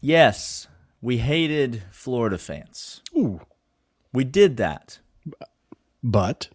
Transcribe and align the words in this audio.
Yes, 0.00 0.66
we 1.02 1.18
hated 1.18 1.82
Florida 1.90 2.38
fans. 2.38 3.02
Ooh. 3.16 3.40
We 4.12 4.24
did 4.24 4.56
that. 4.56 4.98
But 6.02 6.48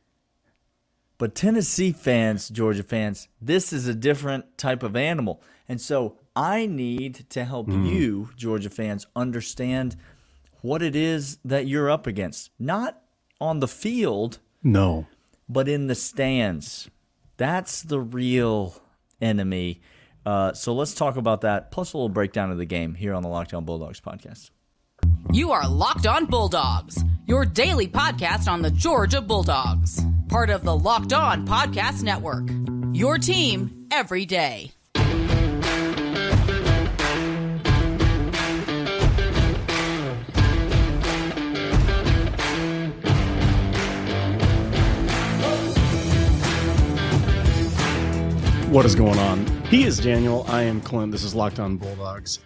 But 1.18 1.36
Tennessee 1.36 1.92
fans, 1.92 2.50
Georgia 2.50 2.84
fans, 2.84 3.28
this 3.42 3.72
is 3.72 3.88
a 3.88 3.94
different 3.94 4.58
type 4.58 4.84
of 4.84 4.96
animal. 4.96 5.42
And 5.70 5.80
so 5.80 6.18
I 6.36 6.66
need 6.66 7.30
to 7.30 7.46
help 7.46 7.68
hmm. 7.68 7.86
you, 7.86 8.30
Georgia 8.36 8.70
fans, 8.70 9.08
understand 9.16 9.96
what 10.62 10.82
it 10.82 10.96
is 10.96 11.38
that 11.46 11.68
you're 11.68 11.90
up 11.90 12.08
against. 12.08 12.52
Not 12.60 13.02
on 13.40 13.60
the 13.60 13.68
field, 13.68 14.40
no. 14.64 15.06
but 15.48 15.70
in 15.70 15.88
the 15.88 15.96
stands. 15.96 16.90
That's 17.38 17.82
the 17.82 18.00
real 18.00 18.82
enemy. 19.22 19.82
Uh, 20.26 20.54
so 20.54 20.74
let's 20.74 20.94
talk 20.94 21.18
about 21.18 21.42
that, 21.42 21.72
plus 21.72 21.94
a 21.94 21.98
little 21.98 22.10
breakdown 22.10 22.52
of 22.52 22.58
the 22.58 22.66
game 22.66 22.96
here 22.96 23.14
on 23.14 23.22
the 23.22 23.30
Locked 23.30 23.54
On 23.54 23.64
Bulldogs 23.64 24.02
podcast. 24.02 24.50
You 25.32 25.52
are 25.52 25.68
Locked 25.68 26.08
On 26.08 26.26
Bulldogs, 26.26 27.04
your 27.28 27.46
daily 27.46 27.88
podcast 27.88 28.48
on 28.48 28.62
the 28.62 28.72
Georgia 28.72 29.22
Bulldogs, 29.22 30.02
part 30.28 30.50
of 30.50 30.64
the 30.64 30.76
Locked 30.76 31.14
On 31.14 31.46
Podcast 31.46 32.02
Network. 32.04 32.50
Your 32.94 33.18
team 33.18 33.88
every 33.92 34.26
day. 34.26 34.72
What 48.70 48.86
is 48.86 48.96
going 48.96 49.18
on? 49.20 49.55
He 49.70 49.84
is 49.84 50.00
Daniel. 50.00 50.46
I 50.48 50.64
am 50.64 50.82
Clint. 50.82 51.12
This 51.12 51.24
is 51.24 51.36
Locked 51.36 51.60
On 51.60 51.78
Bulldogs, 51.78 52.40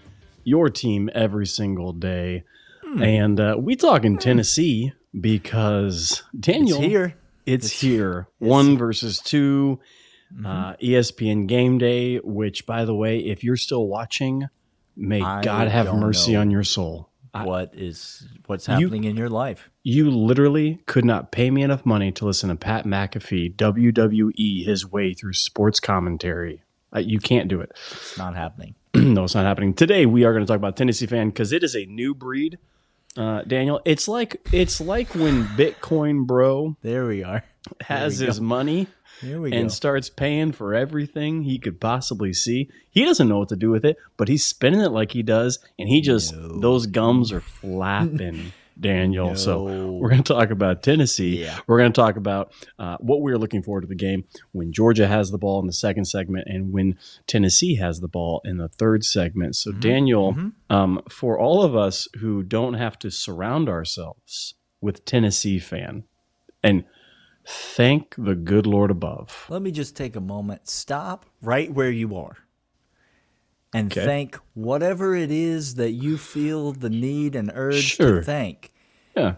your 0.44 0.70
team 0.70 1.10
every 1.14 1.46
single 1.46 1.94
day. 1.94 2.44
Hmm. 2.84 3.04
And 3.04 3.40
uh, 3.40 3.56
we 3.60 3.76
talk 3.76 4.06
in 4.06 4.18
Tennessee 4.18 4.94
because 5.20 6.24
Daniel 6.40 6.78
It's 6.78 6.88
here. 6.88 7.16
It's, 7.46 7.82
here. 7.82 8.28
One 8.40 8.78
versus 8.78 9.20
2 9.20 9.80
Mm-hmm. 10.34 10.46
Uh, 10.46 10.74
ESPN 10.76 11.48
Game 11.48 11.78
Day. 11.78 12.18
Which, 12.18 12.66
by 12.66 12.86
the 12.86 12.94
way, 12.94 13.20
if 13.20 13.44
you're 13.44 13.58
still 13.58 13.88
watching, 13.88 14.48
may 14.96 15.22
I 15.22 15.42
God 15.42 15.68
have 15.68 15.94
mercy 15.94 16.36
on 16.36 16.52
your 16.52 16.64
soul. 16.64 17.10
What 17.32 17.74
is 17.76 18.28
what's 18.48 18.66
happening 18.66 19.04
in 19.04 19.16
your 19.16 19.30
life? 19.30 19.70
You 19.84 20.10
literally 20.10 20.80
could 20.88 21.06
not 21.06 21.32
pay 21.32 21.52
me 21.52 21.62
enough 21.62 21.86
money 21.86 22.12
to 22.14 22.26
listen 22.26 22.50
to 22.50 22.56
Pat 22.56 22.86
McAfee 22.86 23.56
WWE 23.56 24.66
his 24.66 24.86
way 24.86 25.14
through 25.14 25.34
sports 25.34 25.80
commentary. 25.80 26.64
Uh, 26.96 27.00
you 27.00 27.20
can't 27.20 27.48
do 27.48 27.62
it. 27.62 27.72
It's 27.92 28.18
not 28.18 28.36
happening. 28.36 28.76
no, 28.96 29.24
it's 29.26 29.36
not 29.36 29.46
happening. 29.46 29.74
Today 29.74 30.06
we 30.06 30.24
are 30.24 30.34
going 30.34 30.44
to 30.44 30.48
talk 30.48 30.58
about 30.58 30.76
Tennessee 30.78 31.06
fan 31.06 31.30
because 31.30 31.54
it 31.54 31.64
is 31.64 31.76
a 31.76 31.86
new 31.86 32.14
breed. 32.16 32.58
Uh, 33.18 33.42
Daniel, 33.44 33.82
it's 33.86 34.08
like 34.08 34.40
it's 34.52 34.80
like 34.80 35.14
when 35.16 35.44
Bitcoin 35.46 36.26
Bro 36.26 36.78
There 36.82 37.06
we 37.08 37.24
are. 37.24 37.44
has 37.82 38.20
his 38.20 38.40
money 38.40 38.88
There 39.22 39.42
we 39.42 39.52
and 39.52 39.66
go. 39.66 39.74
starts 39.74 40.10
paying 40.10 40.52
for 40.52 40.74
everything 40.76 41.44
he 41.44 41.58
could 41.60 41.80
possibly 41.82 42.34
see. 42.34 42.70
He 42.92 43.04
doesn't 43.06 43.28
know 43.28 43.40
what 43.40 43.50
to 43.50 43.56
do 43.56 43.70
with 43.72 43.84
it, 43.84 43.98
but 44.16 44.28
he's 44.28 44.46
spending 44.46 44.82
it 44.82 44.90
like 44.92 45.12
he 45.12 45.24
does, 45.24 45.60
and 45.78 45.90
he 45.90 46.02
just 46.02 46.34
those 46.38 46.86
gums 46.86 47.32
are 47.32 47.42
flapping. 47.42 48.54
Daniel. 48.80 49.36
So 49.36 49.64
we're 49.98 50.10
going 50.10 50.24
to 50.24 50.34
talk 50.34 50.50
about 50.52 50.84
Tennessee. 50.84 51.42
Yeah. 51.42 51.60
We're 51.68 51.78
going 51.78 51.92
to 51.92 51.96
talk 52.02 52.16
about 52.16 52.52
uh, 52.78 52.98
what 53.00 53.22
we're 53.22 53.38
looking 53.38 53.64
forward 53.64 53.82
to 53.82 53.88
the 53.88 53.96
game 53.96 54.26
when 54.52 54.72
Georgia 54.72 55.08
has 55.08 55.32
the 55.32 55.38
ball 55.38 55.60
in 55.60 55.68
the 55.68 55.74
second 55.74 56.06
segment 56.06 56.48
and 56.48 56.72
when 56.72 56.98
Tennessee 57.28 57.76
has 57.76 58.00
the 58.00 58.08
ball 58.08 58.42
in 58.46 58.58
the 58.58 58.68
third 58.70 59.04
segment. 59.04 59.56
So, 59.56 59.72
Mm-hmm. 59.72 59.80
Daniel, 59.80 60.38
um, 60.70 61.02
for 61.10 61.40
all 61.40 61.64
of 61.64 61.76
us 61.76 62.08
who 62.20 62.44
don't 62.44 62.74
have 62.74 62.98
to 63.00 63.10
surround 63.12 63.70
ourselves 63.70 64.56
with 64.82 65.06
Tennessee 65.06 65.60
fan, 65.60 66.04
and 66.64 66.86
thank 67.46 68.16
the 68.18 68.36
good 68.36 68.66
Lord 68.68 68.92
above. 68.92 69.46
Let 69.50 69.62
me 69.62 69.72
just 69.72 69.96
take 69.96 70.16
a 70.16 70.22
moment. 70.22 70.68
Stop 70.70 71.26
right 71.42 71.72
where 71.72 71.92
you 71.92 72.16
are. 72.16 72.38
And 73.74 73.92
Okay. 73.92 74.04
thank 74.06 74.36
whatever 74.56 75.16
it 75.16 75.30
is 75.32 75.76
that 75.76 75.92
you 75.92 76.18
feel 76.18 76.72
the 76.72 76.90
need 76.90 77.36
and 77.36 77.52
urge 77.54 77.84
Sure. 77.84 78.20
to 78.20 78.26
thank. 78.26 78.72
Yeah. 79.16 79.36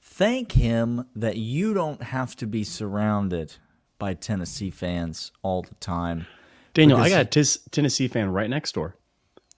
Thank 0.00 0.52
him 0.52 1.06
that 1.16 1.36
you 1.36 1.74
don't 1.74 2.02
have 2.02 2.36
to 2.36 2.46
be 2.46 2.62
surrounded 2.62 3.56
by 3.98 4.14
Tennessee 4.14 4.70
fans 4.70 5.32
all 5.42 5.62
the 5.62 5.74
time. 5.76 6.26
Daniel, 6.72 6.98
I 6.98 7.08
got 7.08 7.34
a 7.36 7.70
Tennessee 7.70 8.08
fan 8.08 8.28
right 8.30 8.50
next 8.50 8.72
door, 8.72 8.96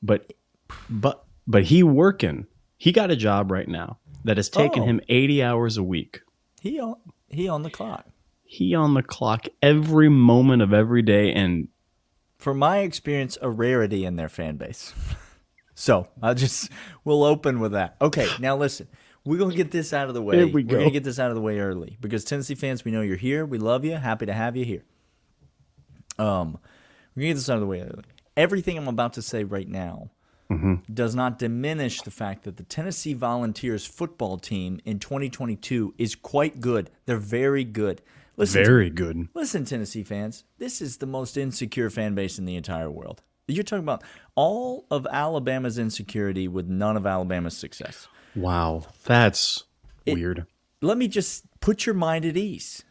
but 0.02 0.32
but 0.88 1.24
but 1.46 1.64
he 1.64 1.82
working. 1.82 2.46
He 2.78 2.92
got 2.92 3.10
a 3.10 3.16
job 3.16 3.50
right 3.50 3.68
now 3.68 3.98
that 4.24 4.36
has 4.36 4.48
taken 4.48 4.82
Oh. 4.82 4.86
him 4.86 5.00
eighty 5.08 5.42
hours 5.42 5.76
a 5.76 5.82
week. 5.82 6.20
He 6.60 6.78
on 6.80 6.96
he 7.28 7.48
on 7.48 7.62
the 7.62 7.70
clock. 7.70 8.06
He 8.44 8.74
on 8.74 8.94
the 8.94 9.02
clock 9.02 9.46
every 9.62 10.08
moment 10.08 10.62
of 10.62 10.72
every 10.72 11.02
day, 11.02 11.32
and 11.32 11.68
from 12.38 12.58
my 12.58 12.78
experience, 12.78 13.36
a 13.42 13.50
rarity 13.50 14.04
in 14.04 14.16
their 14.16 14.28
fan 14.28 14.56
base. 14.56 14.92
So 15.78 16.08
I'll 16.22 16.34
just 16.34 16.70
we'll 17.04 17.22
open 17.22 17.60
with 17.60 17.72
that. 17.72 17.96
Okay, 18.00 18.26
now 18.40 18.56
listen, 18.56 18.88
we're 19.26 19.38
gonna 19.38 19.54
get 19.54 19.70
this 19.70 19.92
out 19.92 20.08
of 20.08 20.14
the 20.14 20.22
way. 20.22 20.36
Here 20.38 20.46
we 20.46 20.62
are 20.62 20.64
gonna 20.64 20.90
get 20.90 21.04
this 21.04 21.18
out 21.18 21.28
of 21.28 21.34
the 21.34 21.42
way 21.42 21.58
early 21.58 21.98
because 22.00 22.24
Tennessee 22.24 22.54
fans, 22.54 22.82
we 22.82 22.92
know 22.92 23.02
you're 23.02 23.18
here. 23.18 23.44
We 23.44 23.58
love 23.58 23.84
you. 23.84 23.92
Happy 23.96 24.24
to 24.24 24.32
have 24.32 24.56
you 24.56 24.64
here. 24.64 24.84
Um, 26.18 26.58
we're 27.14 27.24
gonna 27.24 27.28
get 27.28 27.34
this 27.34 27.50
out 27.50 27.56
of 27.56 27.60
the 27.60 27.66
way 27.66 27.82
early. 27.82 28.04
Everything 28.38 28.78
I'm 28.78 28.88
about 28.88 29.12
to 29.14 29.22
say 29.22 29.44
right 29.44 29.68
now 29.68 30.10
Mm-hmm. 30.50 30.92
does 30.94 31.14
not 31.16 31.40
diminish 31.40 32.00
the 32.02 32.10
fact 32.12 32.44
that 32.44 32.56
the 32.56 32.62
Tennessee 32.62 33.14
Volunteers 33.14 33.84
football 33.84 34.38
team 34.38 34.78
in 34.84 35.00
2022 35.00 35.92
is 35.98 36.14
quite 36.14 36.60
good. 36.60 36.88
They're 37.04 37.16
very 37.16 37.64
good. 37.64 38.00
Listen, 38.36 38.62
to 38.62 38.68
very 38.68 38.90
good. 38.90 39.28
Listen, 39.34 39.64
Tennessee 39.64 40.02
fans, 40.02 40.44
this 40.58 40.82
is 40.82 40.98
the 40.98 41.06
most 41.06 41.36
insecure 41.36 41.90
fan 41.90 42.14
base 42.14 42.38
in 42.38 42.44
the 42.44 42.56
entire 42.56 42.90
world. 42.90 43.22
You're 43.48 43.64
talking 43.64 43.84
about 43.84 44.02
all 44.34 44.86
of 44.90 45.06
Alabama's 45.10 45.78
insecurity 45.78 46.48
with 46.48 46.66
none 46.66 46.96
of 46.96 47.06
Alabama's 47.06 47.56
success. 47.56 48.08
Wow, 48.34 48.86
that's 49.04 49.64
weird. 50.06 50.46
Let 50.82 50.98
me 50.98 51.08
just 51.08 51.44
put 51.60 51.86
your 51.86 51.94
mind 51.94 52.24
at 52.24 52.36
ease. 52.36 52.84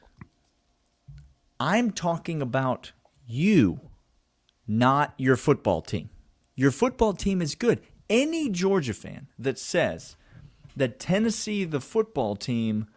I'm 1.59 1.91
talking 1.91 2.41
about 2.41 2.93
you, 3.27 3.79
not 4.67 5.13
your 5.17 5.35
football 5.35 5.81
team. 5.81 6.09
Your 6.55 6.71
football 6.71 7.13
team 7.13 7.41
is 7.41 7.53
good. 7.55 7.81
Any 8.09 8.49
Georgia 8.49 8.93
fan 8.93 9.27
that 9.37 9.59
says 9.59 10.15
that 10.75 10.99
Tennessee, 10.99 11.63
the 11.63 11.81
football 11.81 12.35
team, 12.35 12.87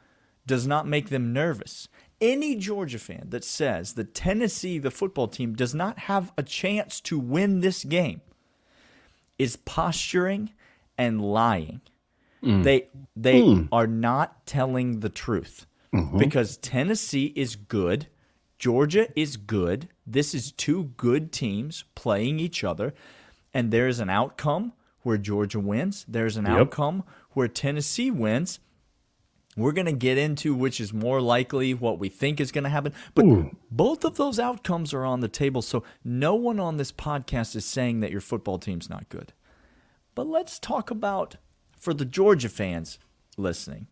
does 0.47 0.67
not 0.67 0.87
make 0.87 1.11
them 1.11 1.33
nervous, 1.33 1.89
any 2.21 2.57
Georgia 2.57 2.99
fan 2.99 3.27
that 3.29 3.45
says 3.45 3.95
the 3.95 4.05
Tennessee, 4.05 4.79
the 4.79 4.91
football 4.91 5.29
team, 5.29 5.55
does 5.55 5.75
not 5.75 5.99
have 6.01 6.33
a 6.37 6.43
chance 6.43 7.01
to 7.03 7.19
win 7.19 7.61
this 7.61 7.85
game 7.85 8.21
is 9.39 9.57
posturing 9.57 10.51
and 10.97 11.21
lying. 11.21 11.81
Mm. 12.43 12.65
They 12.65 12.89
they 13.17 13.41
mm. 13.41 13.69
are 13.73 13.87
not 13.87 14.47
telling 14.47 15.01
the 15.01 15.09
truth 15.09 15.67
mm-hmm. 15.95 16.19
because 16.19 16.57
Tennessee 16.57 17.33
is 17.35 17.57
good, 17.57 18.09
Georgia 18.59 19.09
is 19.19 19.37
good. 19.37 19.89
This 20.07 20.35
is 20.35 20.53
two 20.53 20.85
good 20.97 21.33
teams 21.33 21.85
playing 21.95 22.41
each 22.41 22.65
other, 22.65 22.95
and 23.55 23.71
there's 23.71 24.01
an 24.01 24.11
outcome 24.11 24.73
where 25.03 25.19
Georgia 25.19 25.61
wins. 25.61 26.05
There's 26.09 26.37
an 26.37 26.47
outcome 26.47 27.05
where 27.31 27.49
Tennessee 27.49 28.11
wins. 28.11 28.61
We're 29.59 29.73
going 29.73 29.87
to 29.87 29.93
get 29.93 30.17
into 30.19 30.55
which 30.55 30.81
is 30.81 30.93
more 30.93 31.21
likely 31.21 31.75
what 31.75 31.99
we 31.99 32.09
think 32.09 32.41
is 32.41 32.53
going 32.53 32.65
to 32.65 32.71
happen. 32.71 32.95
But 33.15 33.27
both 33.71 34.05
of 34.05 34.17
those 34.17 34.39
outcomes 34.39 34.95
are 34.95 35.05
on 35.05 35.21
the 35.21 35.29
table. 35.29 35.63
So 35.63 35.83
no 36.05 36.35
one 36.35 36.61
on 36.61 36.77
this 36.77 36.93
podcast 36.93 37.57
is 37.57 37.65
saying 37.65 38.01
that 38.01 38.11
your 38.13 38.21
football 38.21 38.59
team's 38.59 38.89
not 38.89 39.09
good. 39.09 39.33
But 40.15 40.27
let's 40.27 40.59
talk 40.59 40.91
about, 40.91 41.37
for 41.79 41.93
the 41.93 42.05
Georgia 42.05 42.49
fans 42.49 42.99
listening, 43.37 43.89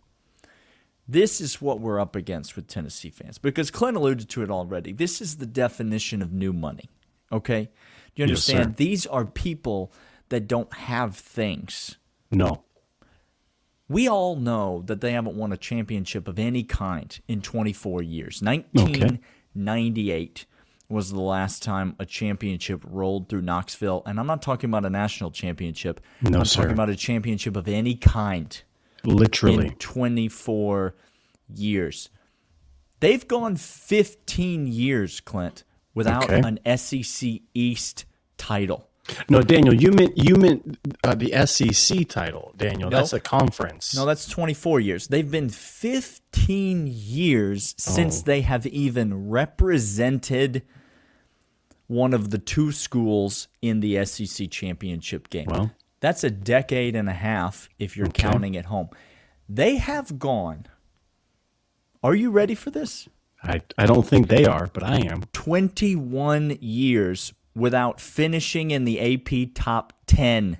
this 1.08 1.40
is 1.40 1.60
what 1.60 1.80
we're 1.80 2.00
up 2.00 2.16
against 2.16 2.56
with 2.56 2.66
Tennessee 2.66 3.10
fans 3.10 3.38
because 3.38 3.70
Clint 3.70 3.96
alluded 3.96 4.28
to 4.30 4.42
it 4.42 4.50
already. 4.50 4.92
This 4.92 5.20
is 5.20 5.36
the 5.36 5.46
definition 5.46 6.22
of 6.22 6.32
new 6.32 6.52
money. 6.52 6.90
Okay? 7.30 7.70
Do 8.14 8.22
you 8.22 8.28
Yes, 8.28 8.48
understand? 8.48 8.76
These 8.76 9.06
are 9.06 9.24
people 9.24 9.92
that 10.30 10.48
don't 10.48 10.72
have 10.74 11.16
things. 11.16 11.96
No, 12.30 12.64
We 13.88 14.08
all 14.08 14.36
know 14.36 14.82
that 14.86 15.00
they 15.00 15.12
haven't 15.12 15.36
won 15.36 15.52
a 15.52 15.56
championship 15.56 16.26
of 16.28 16.38
any 16.38 16.62
kind 16.64 17.18
in 17.28 17.40
24 17.40 18.02
years. 18.02 18.42
1998 18.42 20.46
was 20.88 21.12
the 21.12 21.20
last 21.20 21.62
time 21.62 21.94
a 21.98 22.06
championship 22.06 22.84
rolled 22.88 23.28
through 23.28 23.42
Knoxville. 23.42 24.02
And 24.06 24.18
I'm 24.20 24.26
not 24.26 24.42
talking 24.42 24.70
about 24.70 24.84
a 24.84 24.90
national 24.90 25.30
championship. 25.30 26.00
No, 26.22 26.40
I'm 26.40 26.44
sir. 26.44 26.62
talking 26.62 26.72
about 26.74 26.90
a 26.90 26.96
championship 26.96 27.56
of 27.56 27.68
any 27.68 27.94
kind 27.94 28.60
literally. 29.04 29.68
in 29.68 29.74
24 29.74 30.94
years. 31.54 32.08
They've 33.00 33.26
gone 33.26 33.56
15 33.56 34.66
years, 34.68 35.20
Clint, 35.20 35.64
without 35.94 36.24
Okay. 36.30 36.40
an 36.40 36.58
SEC 36.78 37.40
East 37.52 38.04
title. 38.38 38.88
No, 39.28 39.40
Daniel, 39.42 39.74
you 39.74 39.92
meant 39.92 40.16
you 40.16 40.34
meant 40.36 40.78
uh, 41.04 41.14
the 41.14 41.32
SEC 41.46 42.08
title, 42.08 42.52
Daniel. 42.56 42.90
No. 42.90 42.96
That's 42.98 43.12
a 43.12 43.20
conference. 43.20 43.94
No, 43.94 44.04
that's 44.06 44.26
24 44.28 44.80
years. 44.80 45.08
They've 45.08 45.30
been 45.30 45.48
15 45.48 46.86
years 46.88 47.74
since 47.78 48.20
Oh. 48.20 48.22
they 48.26 48.40
have 48.42 48.66
even 48.66 49.28
represented 49.28 50.62
one 51.86 52.12
of 52.14 52.30
the 52.30 52.38
two 52.38 52.72
schools 52.72 53.46
in 53.62 53.80
the 53.80 54.04
SEC 54.04 54.50
championship 54.50 55.30
game. 55.30 55.46
Well. 55.48 55.70
that's 56.00 56.24
a 56.24 56.30
decade 56.30 56.96
and 56.96 57.08
a 57.08 57.12
half 57.14 57.68
if 57.78 57.96
you're 57.96 58.08
counting 58.08 58.56
at 58.56 58.66
home. 58.66 58.88
They 59.48 59.76
have 59.76 60.18
gone. 60.18 60.66
Are 62.02 62.14
you 62.14 62.30
ready 62.30 62.54
for 62.56 62.70
this? 62.70 63.08
I, 63.42 63.62
I 63.78 63.86
don't 63.86 64.06
think 64.06 64.26
they 64.28 64.44
are, 64.44 64.68
but 64.72 64.82
I 64.82 64.96
am. 65.06 65.22
21 65.32 66.58
years 66.60 67.32
without 67.56 68.00
finishing 68.00 68.70
in 68.70 68.84
the 68.84 69.00
AP 69.00 69.54
top 69.54 69.94
10. 70.06 70.58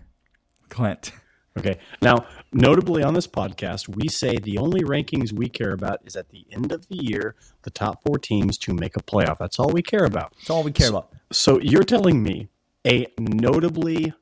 Clint. 0.69 1.13
Okay. 1.59 1.79
Now, 2.03 2.27
notably 2.53 3.03
on 3.03 3.15
this 3.15 3.27
podcast, 3.27 3.89
we 3.89 4.09
say 4.09 4.37
the 4.37 4.59
only 4.59 4.83
rankings 4.83 5.33
we 5.33 5.49
care 5.49 5.73
about 5.73 6.01
is 6.05 6.17
at 6.17 6.29
the 6.31 6.47
end 6.51 6.73
of 6.73 6.89
the 6.89 6.97
year, 6.97 7.35
the 7.63 7.71
top 7.71 8.03
four 8.03 8.19
teams 8.19 8.59
to 8.59 8.75
make 8.75 8.97
a 8.97 9.03
playoff. 9.03 9.39
That's 9.39 9.59
all 9.59 9.71
we 9.71 9.83
care 9.83 10.05
about. 10.05 10.33
That's 10.37 10.51
all 10.51 10.63
we 10.63 10.73
care 10.73 10.91
about. 10.91 11.13
So 11.33 11.61
you're 11.61 11.85
telling 11.85 12.23
me 12.23 12.49
a 12.87 13.07
notably 13.19 14.13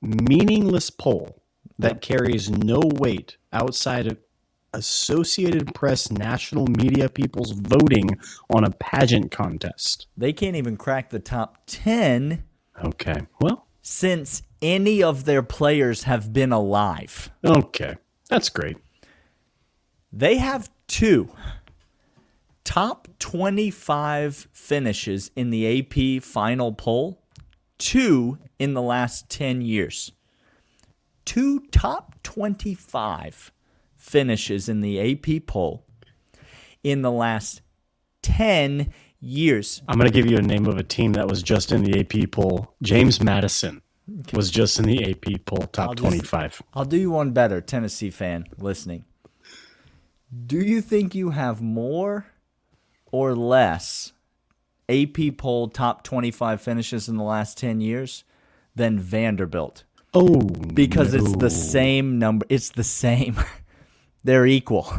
meaningless 0.00 0.90
poll 0.90 1.42
that 1.78 2.00
carries 2.00 2.50
no 2.50 2.80
weight 2.84 3.36
outside 3.52 4.06
of 4.06 4.18
Associated 4.74 5.74
Press 5.74 6.10
national 6.10 6.66
media 6.66 7.08
people's 7.08 7.52
voting 7.52 8.18
on 8.50 8.64
a 8.64 8.70
pageant 8.70 9.30
contest. 9.30 10.06
They 10.16 10.32
can't 10.32 10.56
even 10.56 10.76
crack 10.76 11.10
the 11.10 11.18
top 11.18 11.58
10 11.66 12.44
Okay. 12.84 13.26
Well, 13.40 13.66
since 13.82 14.42
any 14.60 15.02
of 15.02 15.24
their 15.24 15.42
players 15.42 16.04
have 16.04 16.32
been 16.32 16.52
alive. 16.52 17.30
okay. 17.44 17.96
That's 18.28 18.48
great. 18.48 18.78
They 20.12 20.36
have 20.36 20.70
two 20.86 21.30
top 22.64 23.08
25 23.18 24.48
finishes 24.52 25.30
in 25.36 25.50
the 25.50 25.80
AP 25.80 26.22
final 26.22 26.72
poll, 26.72 27.22
two 27.78 28.38
in 28.58 28.74
the 28.74 28.82
last 28.82 29.28
10 29.28 29.60
years. 29.62 30.12
Two 31.24 31.60
top 31.72 32.16
25 32.22 33.52
finishes 34.02 34.68
in 34.68 34.80
the 34.80 35.00
AP 35.00 35.46
poll 35.46 35.86
in 36.82 37.02
the 37.02 37.10
last 37.10 37.62
10 38.22 38.92
years. 39.20 39.80
I'm 39.86 39.96
going 39.96 40.10
to 40.10 40.12
give 40.12 40.28
you 40.28 40.36
a 40.36 40.42
name 40.42 40.66
of 40.66 40.76
a 40.76 40.82
team 40.82 41.12
that 41.12 41.28
was 41.28 41.40
just 41.40 41.70
in 41.70 41.84
the 41.84 42.00
AP 42.00 42.32
poll. 42.32 42.74
James 42.82 43.22
Madison 43.22 43.80
was 44.32 44.50
just 44.50 44.80
in 44.80 44.86
the 44.86 45.08
AP 45.08 45.44
poll, 45.46 45.66
top 45.68 45.94
just- 45.94 46.02
25. 46.02 46.62
I'll 46.74 46.84
do 46.84 46.96
you 46.98 47.12
one 47.12 47.30
better, 47.30 47.60
Tennessee 47.60 48.10
fan 48.10 48.46
listening. 48.58 49.04
Do 50.46 50.58
you 50.58 50.80
think 50.80 51.14
you 51.14 51.30
have 51.30 51.62
more 51.62 52.26
or 53.12 53.36
less 53.36 54.12
AP 54.88 55.36
poll 55.36 55.68
top 55.68 56.02
25 56.02 56.60
finishes 56.60 57.08
in 57.08 57.16
the 57.16 57.22
last 57.22 57.56
10 57.56 57.80
years 57.80 58.24
than 58.74 58.98
Vanderbilt? 58.98 59.84
Oh, 60.12 60.40
Because 60.74 61.14
it's 61.14 61.36
the 61.36 61.50
same 61.50 62.18
number. 62.18 62.44
It's 62.48 62.70
the 62.70 62.84
same. 62.84 63.36
They're 64.24 64.46
equal. 64.46 64.92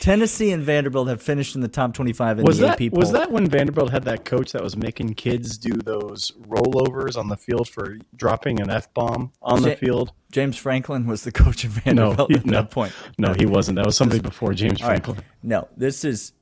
Tennessee 0.00 0.50
and 0.50 0.62
Vanderbilt 0.62 1.08
have 1.08 1.20
finished 1.20 1.54
in 1.54 1.60
the 1.60 1.68
top 1.68 1.92
25 1.92 2.38
in 2.38 2.44
Was 2.46 2.56
the 2.58 2.66
that 2.68 2.80
AP 2.80 2.90
poll. 2.90 3.00
was 3.00 3.12
that 3.12 3.30
when 3.30 3.46
Vanderbilt 3.46 3.90
had 3.90 4.04
that 4.04 4.24
coach 4.24 4.52
that 4.52 4.62
was 4.62 4.74
making 4.74 5.12
kids 5.14 5.58
do 5.58 5.72
those 5.72 6.32
rollovers 6.48 7.18
on 7.18 7.28
the 7.28 7.36
field 7.36 7.68
for 7.68 7.98
dropping 8.16 8.60
an 8.62 8.70
f 8.70 8.92
bomb 8.94 9.30
on 9.42 9.60
the 9.60 9.76
field? 9.76 10.12
James 10.32 10.56
Franklin 10.56 11.06
was 11.06 11.22
the 11.24 11.32
coach 11.44 11.64
of 11.64 11.76
No, 11.76 11.82
Vanderbilt 12.12 12.30
he- 12.30 12.36
at 12.38 12.46
no, 12.46 12.52
that 12.62 12.70
point. 12.70 12.94
no, 13.18 13.34
he 13.34 13.44
wasn't. 13.44 13.76
That 13.76 13.84
was 13.84 13.94
somebody 13.96 14.20
before 14.20 14.54
James 14.54 14.80
All 14.80 14.88
right. 14.88 15.04
Franklin. 15.04 15.26
No, 15.42 15.68
this 15.76 16.02
is 16.02 16.32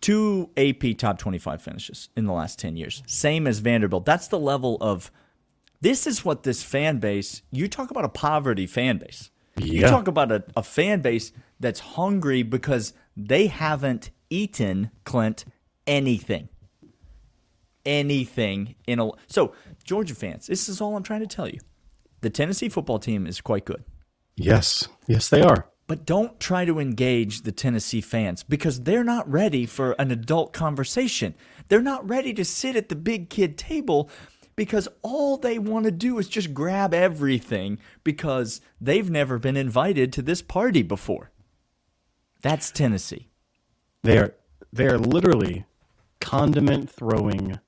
two 0.00 0.50
AP 0.56 0.96
top 0.98 1.18
25 1.18 1.62
finishes 1.62 2.08
in 2.16 2.24
the 2.26 2.32
last 2.32 2.58
10 2.58 2.76
years. 2.76 3.04
Same 3.06 3.46
as 3.46 3.60
Vanderbilt. 3.60 4.04
That's 4.04 4.26
the 4.26 4.38
level 4.38 4.78
of 4.80 5.12
this 5.80 6.08
is 6.08 6.24
what 6.24 6.42
this 6.42 6.64
fan 6.64 6.98
base, 6.98 7.42
you 7.52 7.68
talk 7.68 7.92
about 7.92 8.04
a 8.04 8.08
poverty 8.08 8.66
fan 8.66 8.98
base. 8.98 9.30
You 9.64 9.82
talk 9.82 10.08
about 10.08 10.32
a, 10.32 10.44
a 10.56 10.62
fan 10.62 11.00
base 11.00 11.32
that's 11.60 11.80
hungry 11.80 12.42
because 12.42 12.92
they 13.16 13.46
haven't 13.46 14.10
eaten, 14.30 14.90
Clint, 15.04 15.44
anything. 15.86 16.48
Anything 17.84 18.74
in 18.86 19.00
a. 19.00 19.10
So, 19.26 19.54
Georgia 19.84 20.14
fans, 20.14 20.46
this 20.46 20.68
is 20.68 20.80
all 20.80 20.96
I'm 20.96 21.02
trying 21.02 21.20
to 21.20 21.26
tell 21.26 21.48
you. 21.48 21.60
The 22.20 22.30
Tennessee 22.30 22.68
football 22.68 22.98
team 22.98 23.26
is 23.26 23.40
quite 23.40 23.64
good. 23.64 23.84
Yes, 24.36 24.88
yes, 25.06 25.28
they 25.28 25.42
are. 25.42 25.68
But 25.86 26.04
don't 26.04 26.38
try 26.38 26.66
to 26.66 26.78
engage 26.78 27.42
the 27.42 27.52
Tennessee 27.52 28.02
fans 28.02 28.42
because 28.42 28.82
they're 28.82 29.04
not 29.04 29.28
ready 29.30 29.64
for 29.64 29.92
an 29.92 30.10
adult 30.10 30.52
conversation. 30.52 31.34
They're 31.68 31.80
not 31.80 32.06
ready 32.06 32.34
to 32.34 32.44
sit 32.44 32.76
at 32.76 32.90
the 32.90 32.96
big 32.96 33.30
kid 33.30 33.56
table 33.56 34.10
because 34.58 34.88
all 35.02 35.36
they 35.36 35.56
want 35.56 35.84
to 35.84 35.92
do 35.92 36.18
is 36.18 36.28
just 36.28 36.52
grab 36.52 36.92
everything 36.92 37.78
because 38.02 38.60
they've 38.80 39.08
never 39.08 39.38
been 39.38 39.56
invited 39.56 40.12
to 40.12 40.20
this 40.20 40.42
party 40.42 40.82
before. 40.82 41.30
That's 42.42 42.72
Tennessee. 42.72 43.28
They 44.02 44.18
are 44.18 44.34
they 44.72 44.86
are 44.86 44.98
literally 44.98 45.64
condiment 46.20 46.90
throwing, 46.90 47.60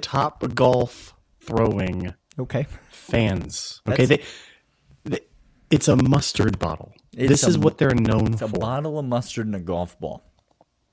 top 0.00 0.54
golf 0.54 1.14
throwing 1.40 2.14
Okay. 2.38 2.68
fans. 2.90 3.82
Okay, 3.88 4.04
they, 4.06 4.22
they 5.02 5.18
it's 5.68 5.88
a 5.88 5.96
mustard 5.96 6.60
bottle. 6.60 6.94
This 7.12 7.42
a- 7.42 7.48
is 7.48 7.58
what 7.58 7.78
they're 7.78 7.92
known 7.92 8.34
It's 8.34 8.42
a 8.42 8.46
bottle 8.48 9.00
of 9.00 9.04
mustard 9.04 9.46
and 9.46 9.56
a 9.56 9.60
golf 9.60 9.98
ball. 9.98 10.22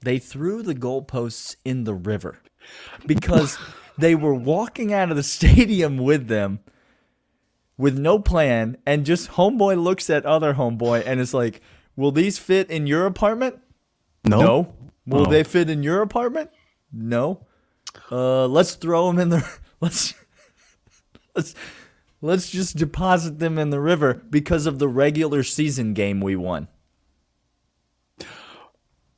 They 0.03 0.17
threw 0.17 0.63
the 0.63 0.74
goalposts 0.74 1.57
in 1.63 1.83
the 1.83 1.94
river 1.94 2.39
because 3.06 3.59
they 3.97 4.15
were 4.15 4.33
walking 4.33 4.93
out 4.93 5.09
of 5.11 5.17
the 5.17 5.23
stadium 5.38 5.97
with 5.97 6.27
them 6.27 6.59
with 7.77 7.97
no 7.97 8.19
plan, 8.19 8.77
and 8.85 9.05
just 9.05 9.31
homeboy 9.31 9.81
looks 9.81 10.09
at 10.09 10.25
other 10.25 10.53
homeboy 10.53 11.03
and 11.05 11.19
is 11.19 11.33
like, 11.33 11.61
"Will 11.95 12.11
these 12.11 12.38
fit 12.38 12.69
in 12.69 12.85
your 12.88 13.05
apartment? 13.05 13.59
no, 14.23 14.39
No. 14.39 14.75
Will 15.07 15.27
Oh. 15.27 15.31
they 15.31 15.43
fit 15.43 15.69
in 15.69 15.81
your 15.81 16.01
apartment? 16.03 16.51
No. 16.93 17.45
Uh, 18.11 18.45
let's 18.47 18.75
throw 18.75 19.07
them 19.07 19.17
in 19.19 19.29
the 19.29 19.47
let's 19.81 20.13
let's 21.35 21.55
let's 22.21 22.51
just 22.51 22.77
deposit 22.77 23.39
them 23.39 23.57
in 23.57 23.71
the 23.71 23.79
river 23.79 24.21
because 24.29 24.65
of 24.67 24.77
the 24.77 24.88
regular 24.88 25.41
season 25.43 25.93
game 25.95 26.21
we 26.21 26.36
won." 26.36 26.67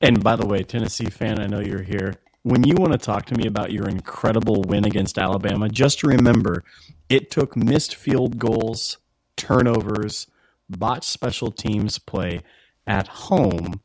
And 0.02 0.24
by 0.24 0.36
the 0.36 0.46
way, 0.46 0.64
Tennessee 0.64 1.10
fan, 1.10 1.40
I 1.40 1.48
know 1.48 1.60
you're 1.60 1.82
here. 1.84 2.16
When 2.44 2.64
you 2.64 2.76
want 2.78 2.92
to 2.92 2.98
talk 2.98 3.26
to 3.28 3.36
me 3.36 3.48
about 3.48 3.72
your 3.72 3.88
incredible 3.88 4.64
win 4.68 4.86
against 4.86 5.18
Alabama, 5.18 5.70
just 5.70 6.04
remember 6.04 6.64
it 7.10 7.32
took 7.32 7.56
missed 7.56 7.96
field 7.96 8.38
goals, 8.38 8.98
turnovers, 9.38 10.28
botched 10.70 11.06
special 11.06 11.52
teams 11.52 12.00
play 12.00 12.42
at 12.86 13.08
home 13.08 13.80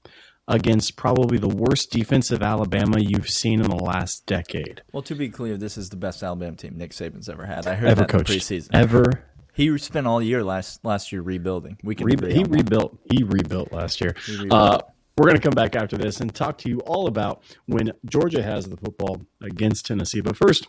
against 0.48 0.96
probably 0.96 1.38
the 1.38 1.48
worst 1.48 1.92
defensive 1.92 2.42
Alabama 2.42 2.98
you've 2.98 3.28
seen 3.28 3.60
in 3.60 3.68
the 3.68 3.76
last 3.76 4.26
decade. 4.26 4.82
Well, 4.92 5.02
to 5.02 5.14
be 5.14 5.28
clear, 5.28 5.56
this 5.56 5.76
is 5.76 5.90
the 5.90 5.96
best 5.96 6.22
Alabama 6.22 6.56
team 6.56 6.76
Nick 6.76 6.92
Saban's 6.92 7.28
ever 7.28 7.44
had. 7.44 7.66
I 7.66 7.74
heard 7.74 7.90
Ever 7.90 8.00
that 8.06 8.12
in 8.12 8.18
the 8.18 8.24
preseason. 8.24 8.70
Ever. 8.72 9.24
He 9.52 9.76
spent 9.78 10.06
all 10.06 10.22
year 10.22 10.42
last 10.42 10.84
last 10.84 11.12
year 11.12 11.20
rebuilding. 11.20 11.78
We 11.82 11.94
can 11.94 12.06
Re- 12.06 12.32
he 12.32 12.44
rebuilt. 12.44 12.96
He 13.10 13.24
rebuilt 13.24 13.72
last 13.72 14.00
year. 14.00 14.14
rebuilt. 14.28 14.52
Uh, 14.52 14.78
we're 15.18 15.26
going 15.26 15.36
to 15.36 15.42
come 15.42 15.54
back 15.54 15.76
after 15.76 15.96
this 15.96 16.20
and 16.20 16.34
talk 16.34 16.58
to 16.58 16.68
you 16.68 16.78
all 16.80 17.06
about 17.06 17.42
when 17.66 17.92
Georgia 18.08 18.42
has 18.42 18.66
the 18.66 18.76
football 18.76 19.20
against 19.42 19.86
Tennessee. 19.86 20.20
But 20.20 20.36
first, 20.36 20.68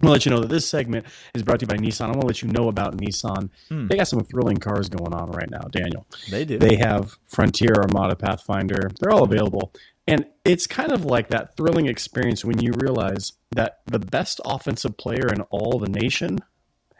I'm 0.00 0.06
going 0.06 0.08
to 0.08 0.12
let 0.12 0.26
you 0.26 0.30
know 0.32 0.40
that 0.40 0.48
this 0.48 0.68
segment 0.68 1.06
is 1.34 1.42
brought 1.42 1.60
to 1.60 1.64
you 1.64 1.68
by 1.68 1.76
Nissan. 1.76 2.06
I'm 2.06 2.12
going 2.12 2.22
to 2.22 2.26
let 2.26 2.42
you 2.42 2.48
know 2.48 2.68
about 2.68 2.96
Nissan. 2.96 3.50
Hmm. 3.68 3.86
They 3.86 3.96
got 3.96 4.08
some 4.08 4.24
thrilling 4.24 4.56
cars 4.56 4.88
going 4.88 5.14
on 5.14 5.30
right 5.30 5.48
now, 5.50 5.60
Daniel. 5.70 6.06
They 6.30 6.44
do. 6.44 6.58
They 6.58 6.76
have 6.76 7.16
Frontier, 7.26 7.74
Armada, 7.76 8.16
Pathfinder. 8.16 8.90
They're 8.98 9.12
all 9.12 9.22
available. 9.22 9.72
And 10.06 10.26
it's 10.44 10.66
kind 10.66 10.92
of 10.92 11.04
like 11.04 11.28
that 11.28 11.56
thrilling 11.56 11.86
experience 11.86 12.44
when 12.44 12.58
you 12.58 12.72
realize 12.74 13.32
that 13.52 13.80
the 13.86 13.98
best 13.98 14.40
offensive 14.44 14.96
player 14.96 15.28
in 15.32 15.42
all 15.42 15.78
the 15.78 15.88
nation 15.88 16.40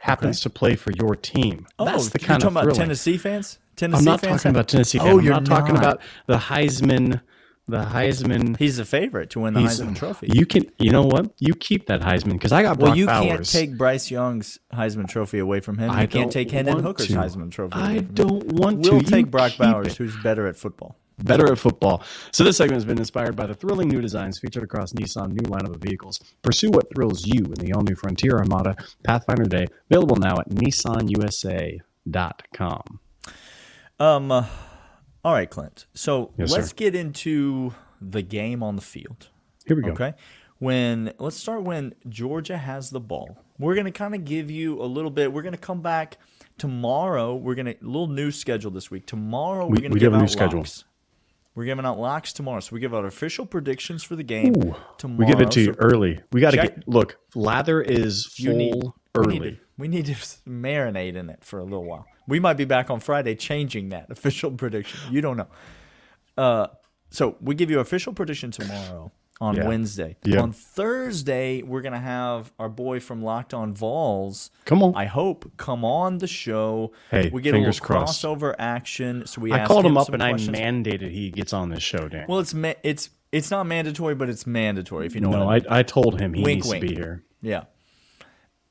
happens 0.05 0.39
to 0.41 0.49
play 0.49 0.75
for 0.75 0.91
your 0.91 1.15
team. 1.15 1.67
oh, 1.79 1.85
That's 1.85 2.09
the 2.09 2.19
you're 2.21 2.27
talking 2.37 2.45
of 2.47 2.55
about. 2.63 2.75
Tennessee 2.75 3.17
fans. 3.17 3.59
Tennessee 3.75 3.99
I'm 3.99 4.05
not 4.05 4.21
fans 4.21 4.41
talking 4.43 4.49
have- 4.49 4.55
about 4.55 4.67
Tennessee. 4.69 4.97
Fan. 4.99 5.07
Oh, 5.07 5.17
I'm 5.19 5.25
you're 5.25 5.33
not 5.33 5.45
talking 5.45 5.73
not. 5.75 5.83
about 5.83 6.01
the 6.27 6.37
Heisman. 6.37 7.21
The 7.67 7.83
Heisman. 7.83 8.57
He's 8.57 8.77
a 8.77 8.85
favorite 8.85 9.31
to 9.31 9.39
win 9.39 9.55
the 9.55 9.61
he's- 9.61 9.79
Heisman 9.81 9.95
Trophy. 9.95 10.27
You 10.31 10.45
can. 10.45 10.63
You 10.77 10.91
know 10.91 11.01
what? 11.01 11.31
You 11.39 11.55
keep 11.55 11.87
that 11.87 12.01
Heisman 12.01 12.33
because 12.33 12.51
I 12.51 12.61
got 12.61 12.77
Brock 12.77 12.89
well, 12.89 12.95
you 12.97 13.07
Bowers. 13.07 13.27
can't 13.27 13.45
take 13.51 13.77
Bryce 13.77 14.11
Young's 14.11 14.59
Heisman 14.71 15.07
Trophy 15.07 15.39
away 15.39 15.59
from 15.61 15.79
him. 15.79 15.89
I 15.89 16.03
you 16.03 16.07
can't 16.07 16.31
take 16.31 16.51
Hendon 16.51 16.79
Hooker's 16.83 17.07
to. 17.07 17.13
Heisman 17.13 17.49
Trophy. 17.51 17.79
away 17.79 17.83
I 17.83 17.95
from 17.97 18.05
him. 18.05 18.13
don't 18.13 18.43
want 18.53 18.83
to. 18.83 18.91
We'll 18.91 19.01
You 19.01 19.07
take 19.07 19.31
Brock 19.31 19.53
Bowers, 19.57 19.87
it. 19.87 19.97
who's 19.97 20.15
better 20.17 20.45
at 20.47 20.57
football. 20.57 20.95
Better 21.19 21.51
at 21.51 21.59
football. 21.59 22.03
So 22.31 22.43
this 22.43 22.57
segment 22.57 22.75
has 22.77 22.85
been 22.85 22.97
inspired 22.97 23.35
by 23.35 23.45
the 23.47 23.53
thrilling 23.55 23.89
new 23.89 24.01
designs 24.01 24.39
featured 24.39 24.63
across 24.63 24.93
Nissan 24.93 25.29
new 25.29 25.49
lineup 25.49 25.75
of 25.75 25.81
vehicles. 25.81 26.19
Pursue 26.41 26.69
what 26.71 26.85
thrills 26.93 27.25
you 27.25 27.43
in 27.45 27.53
the 27.55 27.73
all-new 27.73 27.95
Frontier 27.95 28.37
Armada 28.37 28.75
Pathfinder 29.03 29.45
Day, 29.45 29.67
available 29.89 30.17
now 30.17 30.39
at 30.39 30.49
nissanusa.com. 30.49 32.99
Um, 33.99 34.31
uh, 34.31 34.45
all 35.23 35.33
right, 35.33 35.49
Clint. 35.49 35.85
So 35.93 36.31
Yes, 36.37 36.51
let's 36.51 36.69
sir. 36.69 36.73
get 36.75 36.95
into 36.95 37.73
the 38.01 38.21
game 38.21 38.61
on 38.61 38.75
the 38.75 38.81
field. 38.81 39.29
Here 39.65 39.75
we 39.75 39.83
go. 39.83 39.91
Okay. 39.91 40.13
When 40.59 41.11
let's 41.19 41.35
start 41.37 41.63
when 41.63 41.93
Georgia 42.07 42.57
has 42.57 42.89
the 42.89 42.99
ball. 42.99 43.37
We're 43.59 43.75
gonna 43.75 43.91
kind 43.91 44.15
of 44.15 44.25
give 44.25 44.49
you 44.51 44.81
a 44.81 44.85
little 44.85 45.09
bit. 45.11 45.31
We're 45.33 45.41
gonna 45.41 45.57
come 45.57 45.81
back 45.81 46.17
tomorrow. 46.57 47.35
We're 47.35 47.55
gonna 47.55 47.71
a 47.71 47.85
little 47.85 48.07
new 48.07 48.31
schedule 48.31 48.71
this 48.71 48.89
week. 48.91 49.05
Tomorrow 49.05 49.65
we're 49.65 49.71
We- 49.75 49.81
gonna 49.81 49.93
we 49.93 49.99
give 49.99 50.11
have 50.13 50.21
a 50.21 50.23
new 50.23 50.25
out 50.25 50.31
schedule. 50.31 50.65
We're 51.55 51.65
giving 51.65 51.85
out 51.85 51.97
locks 51.97 52.33
tomorrow. 52.33 52.59
So 52.59 52.73
we 52.73 52.81
give 52.81 52.93
out 52.93 53.05
official 53.05 53.45
predictions 53.45 54.03
for 54.03 54.17
the 54.17 54.23
game 54.23 54.53
Ooh, 54.57 54.75
tomorrow. 54.97 55.19
we 55.19 55.25
give 55.25 55.39
it 55.41 55.51
to 55.51 55.61
you 55.61 55.73
So 55.73 55.75
early. 55.79 56.19
We 56.33 56.41
got 56.41 56.51
to 56.51 56.57
get 56.57 56.87
look. 56.87 57.17
Lather 57.33 57.81
is 57.81 58.25
full 58.25 58.45
you 58.45 58.53
need, 58.53 58.83
we 58.83 58.91
early. 59.15 59.39
need, 59.39 59.49
to, 59.51 59.57
we 59.77 59.87
need 59.87 60.05
to 60.07 60.13
marinate 60.47 61.15
in 61.15 61.29
it 61.29 61.43
for 61.45 61.59
a 61.59 61.63
little 61.63 61.85
while. 61.85 62.05
We 62.27 62.39
might 62.41 62.57
be 62.57 62.65
back 62.65 62.89
on 62.89 62.99
Friday 62.99 63.35
changing 63.35 63.89
that 63.89 64.07
official 64.11 64.51
prediction. 64.51 64.99
You 65.11 65.21
don't 65.21 65.37
know. 65.37 65.47
Uh, 66.37 66.67
so 67.09 67.37
we 67.39 67.55
give 67.55 67.71
you 67.71 67.79
official 67.79 68.11
prediction 68.11 68.51
tomorrow 68.51 69.11
on 69.41 69.55
Yeah. 69.55 69.67
Wednesday. 69.67 70.15
Yeah. 70.23 70.41
On 70.41 70.51
Thursday, 70.51 71.61
we're 71.61 71.81
gonna 71.81 71.99
have 71.99 72.51
our 72.59 72.69
boy 72.69 72.99
from 72.99 73.21
Locked 73.23 73.53
On 73.53 73.73
Vols. 73.73 74.49
Come 74.65 74.81
on. 74.83 74.93
I 74.95 75.05
hope 75.05 75.51
come 75.57 75.83
on 75.83 76.19
the 76.19 76.27
show. 76.27 76.91
Hey, 77.11 77.29
we 77.33 77.41
get 77.41 77.51
fingers 77.53 77.79
a 77.79 77.81
little 77.83 77.97
crossed. 77.97 78.23
crossover 78.23 78.55
action. 78.57 79.25
So 79.25 79.41
we 79.41 79.51
I 79.51 79.65
called 79.65 79.85
him 79.85 79.97
up 79.97 80.09
and 80.09 80.21
questions. 80.21 80.57
I 80.57 80.61
mandated 80.61 81.11
he 81.11 81.31
gets 81.31 81.51
on 81.53 81.69
this 81.69 81.83
show, 81.83 82.07
Dan. 82.07 82.25
well, 82.29 82.39
it's 82.39 82.53
ma- 82.53 82.73
it's 82.83 83.09
it's 83.31 83.51
not 83.51 83.65
mandatory, 83.65 84.15
but 84.15 84.29
it's 84.29 84.47
mandatory 84.47 85.05
if 85.05 85.15
you 85.15 85.21
know 85.21 85.29
what 85.29 85.39
I 85.39 85.43
no, 85.43 85.49
mean. 85.51 85.65
I, 85.69 85.79
I 85.79 85.83
told 85.83 86.19
him 86.19 86.33
he 86.33 86.43
Wink, 86.43 86.57
needs 86.57 86.69
wink. 86.69 86.81
to 86.83 86.87
be 86.89 86.95
here. 86.95 87.23
Yeah. 87.41 87.63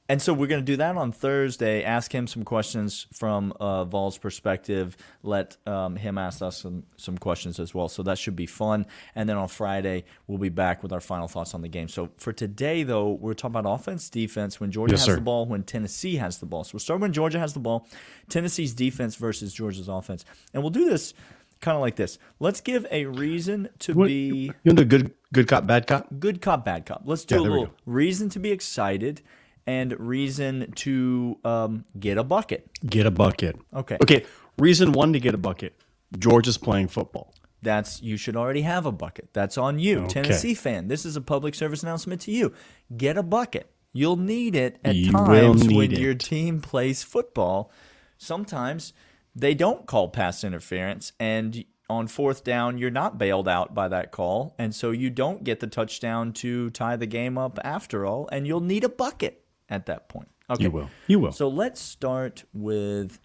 And 0.06 0.20
so 0.20 0.34
we're 0.34 0.49
going 0.49 0.61
to 0.61 0.64
do 0.66 0.76
that 0.76 0.96
on 0.99 1.12
Thursday. 1.12 1.82
Ask 1.82 2.14
him 2.14 2.26
some 2.26 2.42
questions 2.44 3.06
from 3.14 3.54
uh, 3.58 3.84
Vol's 3.87 4.18
perspective. 4.18 4.99
Let 5.23 5.56
um, 5.66 5.96
him 5.96 6.18
ask 6.18 6.42
us 6.42 6.58
some, 6.61 6.82
some 6.99 7.16
questions 7.16 7.58
as 7.58 7.75
well. 7.75 7.88
So 7.88 8.02
that 8.02 8.18
should 8.18 8.37
be 8.37 8.44
fun. 8.44 8.84
And 9.14 9.26
then 9.26 9.38
on 9.38 9.49
Friday, 9.49 10.04
we'll 10.26 10.37
be 10.37 10.50
back 10.50 10.82
with 10.82 10.92
our 10.92 11.00
final 11.00 11.26
thoughts 11.26 11.54
on 11.54 11.62
the 11.62 11.68
game. 11.68 11.88
So 11.88 12.11
for 12.18 12.34
today, 12.34 12.82
though, 12.82 13.12
we're 13.12 13.32
talking 13.32 13.56
about 13.56 13.73
offense, 13.80 14.11
defense, 14.11 14.61
when 14.61 14.70
Georgia 14.70 14.92
Yes, 14.92 15.00
has 15.00 15.06
sir. 15.06 15.14
the 15.14 15.23
ball, 15.23 15.46
when 15.46 15.62
Tennessee 15.62 16.16
has 16.16 16.37
the 16.37 16.44
ball. 16.46 16.64
So 16.64 16.73
we'll 16.75 16.80
start 16.80 17.00
when 17.00 17.14
Georgia 17.14 17.38
has 17.38 17.54
the 17.54 17.61
ball, 17.61 17.88
Tennessee's 18.28 18.75
defense 18.75 19.16
versus 19.16 19.54
Georgia's 19.54 19.88
offense. 19.88 20.26
And 20.52 20.62
we'll 20.62 20.68
do 20.70 20.84
this 20.84 21.14
kind 21.62 21.76
of 21.76 21.80
like 21.80 21.96
this. 21.96 22.18
Let's 22.40 22.61
give 22.61 22.87
a 22.90 23.06
reason 23.06 23.70
to 23.78 23.94
What- 23.94 24.08
be 24.08 24.52
You 24.64 24.70
want 24.70 24.78
to 24.80 24.84
do 24.84 24.99
good 24.99 25.14
good 25.32 25.49
cop, 25.49 25.66
bad 25.66 25.87
cop? 25.87 26.08
good 26.18 26.42
cop, 26.42 26.62
bad 26.62 26.84
cop. 26.84 27.02
Let's 27.06 27.25
do 27.25 27.37
Yeah, 27.37 27.40
a 27.40 27.42
little 27.42 27.70
reason 27.87 28.28
to 28.30 28.38
be 28.38 28.50
excited 28.50 29.23
and 29.66 29.99
reason 29.99 30.73
to 30.76 31.38
um, 31.44 31.85
get 31.99 32.18
a 32.18 32.25
bucket. 32.25 32.68
Get 32.87 33.06
a 33.06 33.11
bucket. 33.11 33.56
Okay. 33.75 33.97
Okay. 34.02 34.25
Reason 34.59 34.92
one 34.92 35.12
to 35.12 35.21
get 35.21 35.35
a 35.35 35.38
bucket. 35.38 35.75
Georgia's 36.18 36.59
playing 36.59 36.88
football. 36.88 37.35
That's 37.62 38.02
you 38.02 38.16
should 38.16 38.37
already 38.37 38.62
have 38.62 38.85
a 38.87 38.92
bucket. 38.92 39.30
That's 39.33 39.56
on 39.56 39.78
you, 39.78 40.00
Okay. 40.00 40.23
Tennessee 40.23 40.54
fan. 40.54 40.88
This 40.88 41.04
is 41.06 41.16
a 41.16 41.21
public 41.23 41.54
service 41.54 41.83
announcement 41.83 42.21
to 42.23 42.30
you. 42.30 42.52
Get 42.94 43.16
a 43.16 43.23
bucket. 43.23 43.71
You'll 43.92 44.16
need 44.16 44.54
it 44.54 44.78
at 44.85 44.97
You 44.97 45.12
times 45.12 45.66
when 45.68 45.92
it. 45.92 45.99
your 45.99 46.14
team 46.14 46.61
plays 46.61 47.02
football. 47.02 47.71
Sometimes 48.18 48.92
they 49.35 49.54
don't 49.54 49.87
call 49.87 50.09
pass 50.09 50.44
interference, 50.44 51.12
and 51.18 51.64
on 51.88 52.06
fourth 52.06 52.44
down, 52.44 52.78
you're 52.78 52.90
not 52.90 53.18
bailed 53.18 53.49
out 53.49 53.75
by 53.75 53.88
that 53.88 54.11
call, 54.11 54.54
and 54.59 54.75
so 54.75 54.90
you 54.90 55.11
don't 55.11 55.44
get 55.44 55.61
the 55.61 55.66
touchdown 55.66 56.33
to 56.35 56.71
tie 56.71 56.97
the 56.97 57.06
game 57.06 57.37
up 57.38 57.59
after 57.64 58.04
all, 58.06 58.28
and 58.33 58.47
you'll 58.47 58.61
need 58.61 58.85
a 58.85 58.88
bucket 58.88 59.43
at 59.68 59.87
that 59.87 60.09
point. 60.09 60.28
Okay. 60.50 60.64
You 60.64 60.71
will. 60.71 60.90
You 61.06 61.18
will. 61.18 61.33
So 61.33 61.49
let's 61.49 61.80
start 61.80 62.44
with 62.52 63.18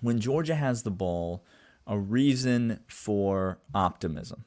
when 0.00 0.18
Georgia 0.20 0.54
has 0.54 0.82
the 0.82 0.90
ball, 0.90 1.44
a 1.86 1.98
reason 1.98 2.80
for 2.88 3.58
optimism, 3.74 4.44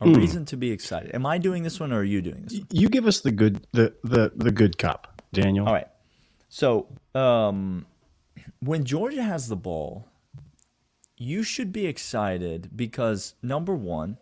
a 0.00 0.06
Hmm. 0.08 0.14
reason 0.14 0.44
to 0.46 0.56
be 0.56 0.70
excited. 0.70 1.14
Am 1.14 1.24
I 1.26 1.38
doing 1.38 1.62
this 1.62 1.80
one 1.80 1.92
or 1.92 2.00
are 2.00 2.04
you 2.04 2.20
doing 2.20 2.42
this 2.44 2.58
one? 2.58 2.66
you 2.70 2.88
give 2.88 3.06
us 3.06 3.20
the 3.20 3.30
good 3.32 3.66
the 3.72 3.94
the 4.04 4.32
the 4.36 4.52
good 4.52 4.76
cop, 4.78 5.22
Daniel. 5.32 5.66
All 5.66 5.72
right. 5.72 5.88
So 6.48 6.86
um, 7.14 7.86
when 8.60 8.84
Georgia 8.84 9.22
has 9.22 9.48
the 9.48 9.56
ball, 9.56 10.08
you 11.16 11.42
should 11.42 11.72
be 11.72 11.86
excited 11.86 12.70
because 12.76 13.34
number 13.42 13.74
one, 13.74 14.18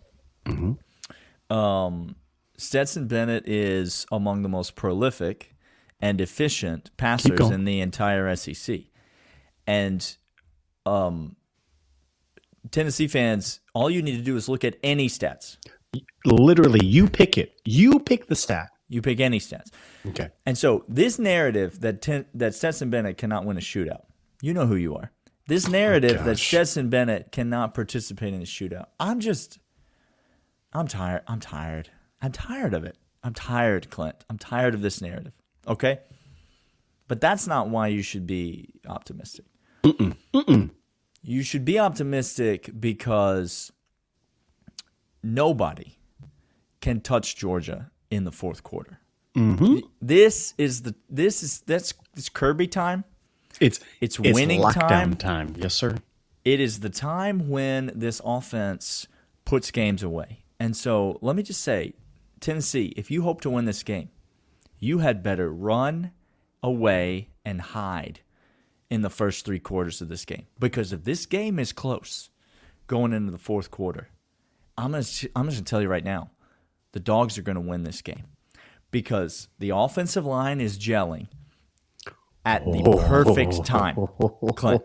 um, 1.50 2.16
Stetson 2.56 3.06
Bennett 3.08 3.48
is 3.48 4.06
among 4.12 4.42
the 4.42 4.48
most 4.48 4.76
prolific 4.76 5.53
and 6.04 6.20
efficient 6.20 6.90
passers 6.98 7.50
in 7.50 7.64
the 7.64 7.80
entire 7.80 8.36
SEC, 8.36 8.80
and 9.66 10.16
um, 10.84 11.34
Tennessee 12.70 13.08
fans, 13.08 13.60
all 13.72 13.88
you 13.88 14.02
need 14.02 14.18
to 14.18 14.22
do 14.22 14.36
is 14.36 14.46
look 14.46 14.64
at 14.64 14.76
any 14.82 15.08
stats. 15.08 15.56
Literally, 16.26 16.84
you 16.84 17.08
pick 17.08 17.38
it. 17.38 17.58
You 17.64 18.00
pick 18.00 18.26
the 18.26 18.36
stat. 18.36 18.68
You 18.90 19.00
pick 19.00 19.18
any 19.18 19.38
stats. 19.38 19.70
Okay. 20.06 20.28
And 20.44 20.58
so 20.58 20.84
this 20.88 21.18
narrative 21.18 21.80
that 21.80 22.02
ten, 22.02 22.26
that 22.34 22.54
Stetson 22.54 22.90
Bennett 22.90 23.16
cannot 23.16 23.46
win 23.46 23.56
a 23.56 23.60
shootout, 23.60 24.02
you 24.42 24.52
know 24.52 24.66
who 24.66 24.76
you 24.76 24.94
are. 24.94 25.10
This 25.46 25.68
narrative 25.68 26.18
that 26.18 26.36
gosh. 26.36 26.46
Stetson 26.46 26.90
Bennett 26.90 27.32
cannot 27.32 27.72
participate 27.72 28.34
in 28.34 28.42
a 28.42 28.44
shootout. 28.44 28.86
I'm 29.00 29.20
just, 29.20 29.58
I'm 30.74 30.86
tired. 30.86 31.22
I'm 31.26 31.40
tired. 31.40 31.88
I'm 32.20 32.32
tired 32.32 32.74
of 32.74 32.84
it. 32.84 32.98
I'm 33.22 33.32
tired, 33.32 33.88
Clint. 33.88 34.22
I'm 34.28 34.36
tired 34.36 34.74
of 34.74 34.82
this 34.82 35.00
narrative. 35.00 35.32
Okay, 35.66 36.00
but 37.08 37.20
that's 37.20 37.46
not 37.46 37.68
why 37.68 37.88
you 37.88 38.02
should 38.02 38.26
be 38.26 38.74
optimistic. 38.86 39.46
You 41.22 41.42
should 41.42 41.64
be 41.64 41.78
optimistic 41.78 42.70
because 42.78 43.72
nobody 45.22 45.98
can 46.80 47.00
touch 47.00 47.36
Georgia 47.36 47.90
in 48.10 48.24
the 48.24 48.32
fourth 48.32 48.62
quarter. 48.62 48.98
Mm-hmm. 49.34 49.78
This 50.00 50.54
is 50.58 50.82
the 50.82 50.94
this 51.08 51.42
is 51.42 51.60
that's 51.66 51.94
it's 52.16 52.28
Kirby 52.28 52.68
time. 52.68 53.04
It's 53.60 53.80
It's 54.00 54.18
winning 54.18 54.60
lockdown 54.60 54.88
time. 54.88 55.16
time. 55.16 55.54
Yes, 55.56 55.74
sir. 55.74 55.96
It 56.44 56.60
is 56.60 56.80
the 56.80 56.90
time 56.90 57.48
when 57.48 57.90
this 57.94 58.20
offense 58.24 59.06
puts 59.44 59.70
games 59.70 60.02
away. 60.02 60.44
And 60.60 60.76
so 60.76 61.18
let 61.20 61.36
me 61.36 61.42
just 61.42 61.62
say, 61.62 61.94
Tennessee, 62.40 62.92
if 62.96 63.10
you 63.10 63.22
hope 63.22 63.40
to 63.42 63.50
win 63.50 63.64
this 63.64 63.82
game, 63.82 64.10
you 64.84 64.98
had 64.98 65.22
better 65.22 65.50
run 65.50 66.12
away 66.62 67.30
and 67.44 67.60
hide 67.60 68.20
in 68.90 69.02
the 69.02 69.10
first 69.10 69.44
three 69.44 69.58
quarters 69.58 70.00
of 70.00 70.08
this 70.08 70.24
game. 70.24 70.46
Because 70.60 70.92
if 70.92 71.04
this 71.04 71.26
game 71.26 71.58
is 71.58 71.72
close 71.72 72.30
going 72.86 73.12
into 73.12 73.32
the 73.32 73.38
fourth 73.38 73.70
quarter, 73.70 74.08
I'm 74.76 74.92
gonna 74.92 75.04
I'm 75.34 75.46
just 75.46 75.58
gonna 75.58 75.62
tell 75.64 75.82
you 75.82 75.88
right 75.88 76.04
now, 76.04 76.30
the 76.92 77.00
dogs 77.00 77.38
are 77.38 77.42
gonna 77.42 77.60
win 77.60 77.82
this 77.82 78.02
game. 78.02 78.24
Because 78.90 79.48
the 79.58 79.70
offensive 79.70 80.24
line 80.24 80.60
is 80.60 80.78
gelling 80.78 81.28
at 82.44 82.64
the 82.64 82.82
perfect 83.08 83.64
time. 83.64 83.96
Clint. 84.54 84.82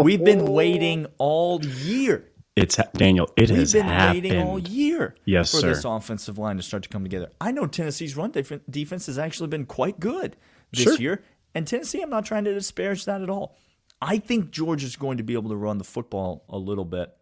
We've 0.00 0.24
been 0.24 0.46
waiting 0.46 1.06
all 1.18 1.64
year. 1.64 2.30
It's 2.56 2.78
Daniel. 2.94 3.30
It 3.36 3.50
We've 3.50 3.58
has 3.60 3.72
been 3.74 3.84
happened. 3.84 4.22
waiting 4.24 4.42
all 4.42 4.58
year 4.58 5.14
Yes, 5.26 5.50
for 5.50 5.58
sir. 5.58 5.68
this 5.68 5.84
offensive 5.84 6.38
line 6.38 6.56
to 6.56 6.62
start 6.62 6.82
to 6.84 6.88
come 6.88 7.02
together. 7.02 7.30
I 7.40 7.52
know 7.52 7.66
Tennessee's 7.66 8.16
run 8.16 8.30
def- 8.30 8.60
defense 8.70 9.06
has 9.06 9.18
actually 9.18 9.48
been 9.48 9.66
quite 9.66 10.00
good 10.00 10.36
this 10.72 10.84
Sure. 10.84 10.96
year. 10.96 11.24
And 11.54 11.66
Tennessee, 11.66 12.00
I'm 12.00 12.10
not 12.10 12.24
trying 12.24 12.44
to 12.44 12.54
disparage 12.54 13.04
that 13.04 13.20
at 13.22 13.28
all. 13.30 13.56
I 14.00 14.18
think 14.18 14.50
Georgia's 14.50 14.96
going 14.96 15.18
to 15.18 15.22
be 15.22 15.34
able 15.34 15.50
to 15.50 15.56
run 15.56 15.78
the 15.78 15.84
football 15.84 16.44
a 16.48 16.58
little 16.58 16.84
bit. 16.86 17.14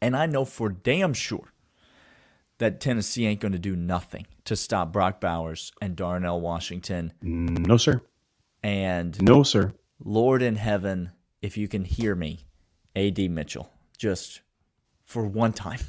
And 0.00 0.16
I 0.16 0.26
know 0.26 0.44
for 0.44 0.68
damn 0.70 1.12
sure 1.14 1.52
that 2.58 2.80
Tennessee 2.80 3.26
ain't 3.26 3.40
going 3.40 3.52
to 3.52 3.58
do 3.58 3.76
nothing 3.76 4.26
to 4.44 4.56
stop 4.56 4.90
Brock 4.92 5.20
Bowers 5.20 5.72
and 5.82 5.96
Darnell 5.96 6.40
Washington. 6.40 7.12
No, 7.20 7.76
sir. 7.76 8.00
And 8.62 9.20
No, 9.22 9.42
sir. 9.42 9.74
Lord 10.02 10.40
in 10.42 10.56
heaven, 10.56 11.12
if 11.42 11.56
you 11.58 11.68
can 11.68 11.84
hear 11.84 12.14
me, 12.14 12.46
AD 12.94 13.28
Mitchell, 13.28 13.70
just 13.98 14.40
for 15.06 15.26
one 15.26 15.52
time, 15.52 15.80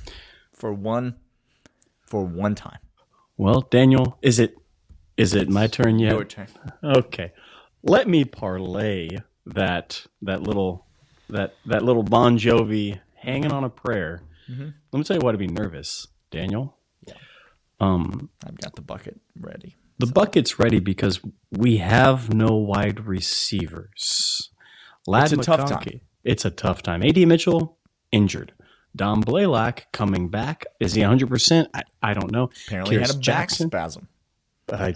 for 0.53 0.71
one, 0.73 1.15
for 2.01 2.23
one 2.25 2.55
time. 2.55 2.79
Well, 3.35 3.61
Daniel, 3.69 4.17
is 4.21 4.39
it 4.39 4.55
is 5.17 5.33
it 5.33 5.49
my 5.49 5.67
turn 5.67 5.99
yet? 5.99 6.13
Your 6.13 6.23
turn. 6.23 6.47
Okay. 6.83 7.33
Let 7.83 8.07
me 8.07 8.23
parlay 8.25 9.09
that 9.45 10.05
that 10.21 10.41
little 10.43 10.85
that 11.29 11.55
that 11.65 11.83
little 11.83 12.03
Bon 12.03 12.37
Jovi 12.37 12.99
hanging 13.15 13.51
on 13.51 13.63
a 13.63 13.69
prayer. 13.69 14.21
Mm-hmm. 14.49 14.69
Let 14.91 14.97
me 14.97 15.03
tell 15.03 15.17
you 15.17 15.21
why 15.21 15.33
to 15.33 15.37
be 15.37 15.47
nervous, 15.47 16.07
Daniel. 16.31 16.75
Um, 17.79 18.29
I've 18.43 18.57
got 18.57 18.75
the 18.75 18.81
bucket 18.81 19.19
ready. 19.39 19.75
the 19.99 20.07
bucket's 20.07 20.57
ready 20.57 20.79
because 20.79 21.19
we 21.51 21.77
have 21.77 22.33
no 22.33 22.55
wide 22.55 23.05
receivers. 23.05 24.49
Ladd 25.05 25.25
It's 25.25 25.33
a 25.33 25.37
tough 25.37 25.69
time. 25.69 25.79
McConkey- 25.79 26.01
It's 26.23 26.43
a 26.45 26.49
tough 26.49 26.81
time. 26.81 27.03
AD 27.03 27.23
Mitchell 27.27 27.77
injured. 28.11 28.53
Dom 28.95 29.21
Blaylock 29.21 29.91
coming 29.91 30.29
back. 30.29 30.65
Is 30.79 30.93
he 30.93 31.01
100%? 31.01 31.67
I, 31.73 31.83
I 32.01 32.13
don't 32.13 32.31
know. 32.31 32.49
Apparently 32.67 32.95
Kearis 32.97 33.01
had 33.01 33.09
a 33.09 33.13
back 33.13 33.21
Jackson. 33.21 33.67
spasm. 33.69 34.07
Uh, 34.69 34.93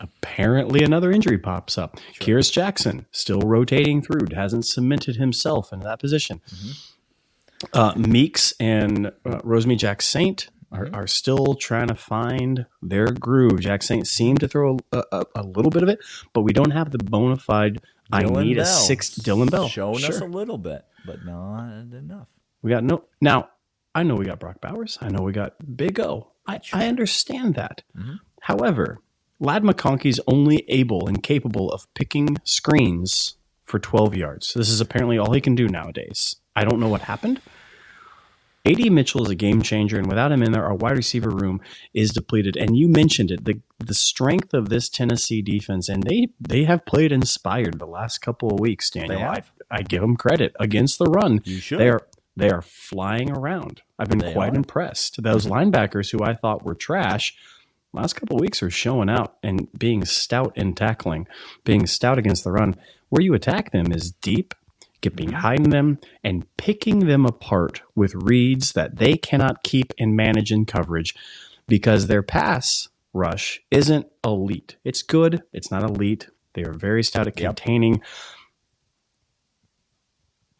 apparently 0.00 0.82
another 0.82 1.10
injury 1.10 1.38
pops 1.38 1.78
up. 1.78 1.98
Kearis 2.20 2.50
Jackson 2.52 3.06
still 3.12 3.40
rotating 3.40 4.02
through, 4.02 4.26
hasn't 4.34 4.66
cemented 4.66 5.16
himself 5.16 5.72
into 5.72 5.84
that 5.84 6.00
position. 6.00 6.40
Uh, 7.72 7.92
Meeks 7.96 8.54
and 8.60 9.08
uh, 9.08 9.40
Rosemy-Jacksaint 9.42 10.48
are, 10.70 10.88
are 10.92 11.06
still 11.06 11.54
trying 11.54 11.88
to 11.88 11.94
find 11.94 12.66
their 12.82 13.06
groove. 13.06 13.60
Jacksaint 13.60 14.06
seemed 14.06 14.40
to 14.40 14.48
throw 14.48 14.78
a, 14.92 15.02
a, 15.12 15.24
a 15.36 15.42
little 15.42 15.70
bit 15.70 15.82
of 15.82 15.88
it, 15.88 15.98
but 16.32 16.42
we 16.42 16.52
don't 16.52 16.70
have 16.70 16.90
the 16.92 16.98
bona 16.98 17.36
fide. 17.36 17.80
I 18.12 18.22
Dillon 18.22 18.46
need 18.46 18.58
a 18.58 18.62
Bell 18.62 18.66
six. 18.66 19.10
Dillon 19.10 19.48
Bell 19.48 19.68
showing 19.68 20.04
us 20.04 20.20
a 20.20 20.24
little 20.24 20.58
bit, 20.58 20.84
but 21.04 21.24
not 21.24 21.70
enough. 21.92 22.28
We 22.62 22.70
got 22.70 22.84
no. 22.84 23.04
Now, 23.20 23.48
I 23.94 24.02
know 24.02 24.14
we 24.14 24.24
got 24.24 24.40
Brock 24.40 24.60
Bowers. 24.60 24.98
I 25.00 25.08
know 25.08 25.22
we 25.22 25.32
got 25.32 25.54
Big 25.76 26.00
O. 26.00 26.32
I, 26.46 26.60
I 26.72 26.86
understand 26.86 27.54
that. 27.56 27.82
Mm-hmm. 27.96 28.14
However, 28.40 28.98
Ladd 29.40 29.62
McConkey's 29.62 30.20
only 30.26 30.64
able 30.68 31.06
and 31.06 31.22
capable 31.22 31.70
of 31.70 31.92
picking 31.94 32.38
screens 32.44 33.36
for 33.64 33.78
12 33.78 34.16
yards. 34.16 34.54
This 34.54 34.70
is 34.70 34.80
apparently 34.80 35.18
all 35.18 35.32
he 35.32 35.40
can 35.40 35.54
do 35.54 35.68
nowadays. 35.68 36.36
I 36.56 36.64
don't 36.64 36.80
know 36.80 36.88
what 36.88 37.02
happened. 37.02 37.40
AD 38.64 38.90
Mitchell 38.90 39.24
is 39.24 39.30
a 39.30 39.34
game 39.34 39.62
changer, 39.62 39.98
and 39.98 40.08
without 40.08 40.32
him 40.32 40.42
in 40.42 40.52
there, 40.52 40.64
our 40.64 40.74
wide 40.74 40.96
receiver 40.96 41.30
room 41.30 41.60
is 41.94 42.10
depleted. 42.10 42.56
And 42.56 42.76
you 42.76 42.88
mentioned 42.88 43.30
it, 43.30 43.44
the 43.44 43.60
the 43.78 43.94
strength 43.94 44.52
of 44.52 44.68
this 44.68 44.88
Tennessee 44.88 45.40
defense, 45.42 45.88
and 45.88 46.02
they 46.02 46.28
they 46.40 46.64
have 46.64 46.84
played 46.84 47.12
inspired 47.12 47.78
the 47.78 47.86
last 47.86 48.18
couple 48.18 48.52
of 48.52 48.60
weeks. 48.60 48.90
Daniel, 48.90 49.22
I. 49.22 49.42
I 49.70 49.82
give 49.82 50.00
them 50.00 50.16
credit 50.16 50.56
against 50.58 50.98
the 50.98 51.04
run. 51.04 51.42
You 51.44 51.60
should. 51.60 51.78
They 51.78 51.90
are 51.90 52.00
they 52.38 52.50
are 52.50 52.62
flying 52.62 53.30
around. 53.30 53.82
I've 53.98 54.08
been 54.08 54.18
They 54.18 54.32
quite 54.32 54.52
are. 54.54 54.56
impressed. 54.56 55.22
Those 55.22 55.46
linebackers 55.46 56.10
who 56.10 56.22
I 56.22 56.34
thought 56.34 56.64
were 56.64 56.74
trash 56.74 57.34
last 57.92 58.14
couple 58.14 58.36
of 58.36 58.40
weeks 58.40 58.62
are 58.62 58.70
showing 58.70 59.08
out 59.10 59.36
and 59.42 59.68
being 59.78 60.04
stout 60.04 60.52
in 60.56 60.74
tackling, 60.74 61.26
being 61.64 61.86
stout 61.86 62.18
against 62.18 62.44
the 62.44 62.52
run. 62.52 62.76
Where 63.08 63.22
you 63.22 63.34
attack 63.34 63.72
them 63.72 63.92
is 63.92 64.12
deep, 64.12 64.54
get 65.00 65.16
mm-hmm. 65.16 65.30
behind 65.30 65.72
them, 65.72 65.98
and 66.22 66.44
picking 66.56 67.00
them 67.00 67.24
apart 67.26 67.82
with 67.94 68.14
reads 68.14 68.72
that 68.72 68.96
they 68.96 69.16
cannot 69.16 69.62
keep 69.62 69.92
and 69.98 70.14
manage 70.16 70.52
in 70.52 70.64
coverage 70.66 71.14
because 71.66 72.06
their 72.06 72.22
pass 72.22 72.88
rush 73.12 73.60
isn't 73.70 74.06
elite. 74.24 74.76
It's 74.84 75.02
good, 75.02 75.42
it's 75.52 75.70
not 75.70 75.82
elite. 75.82 76.28
They 76.54 76.62
are 76.64 76.72
very 76.72 77.02
stout 77.02 77.26
at 77.26 77.38
Yep. 77.38 77.56
containing. 77.56 78.02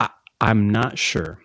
I, 0.00 0.11
I'm 0.40 0.70
not 0.70 0.99
sure 0.99 1.40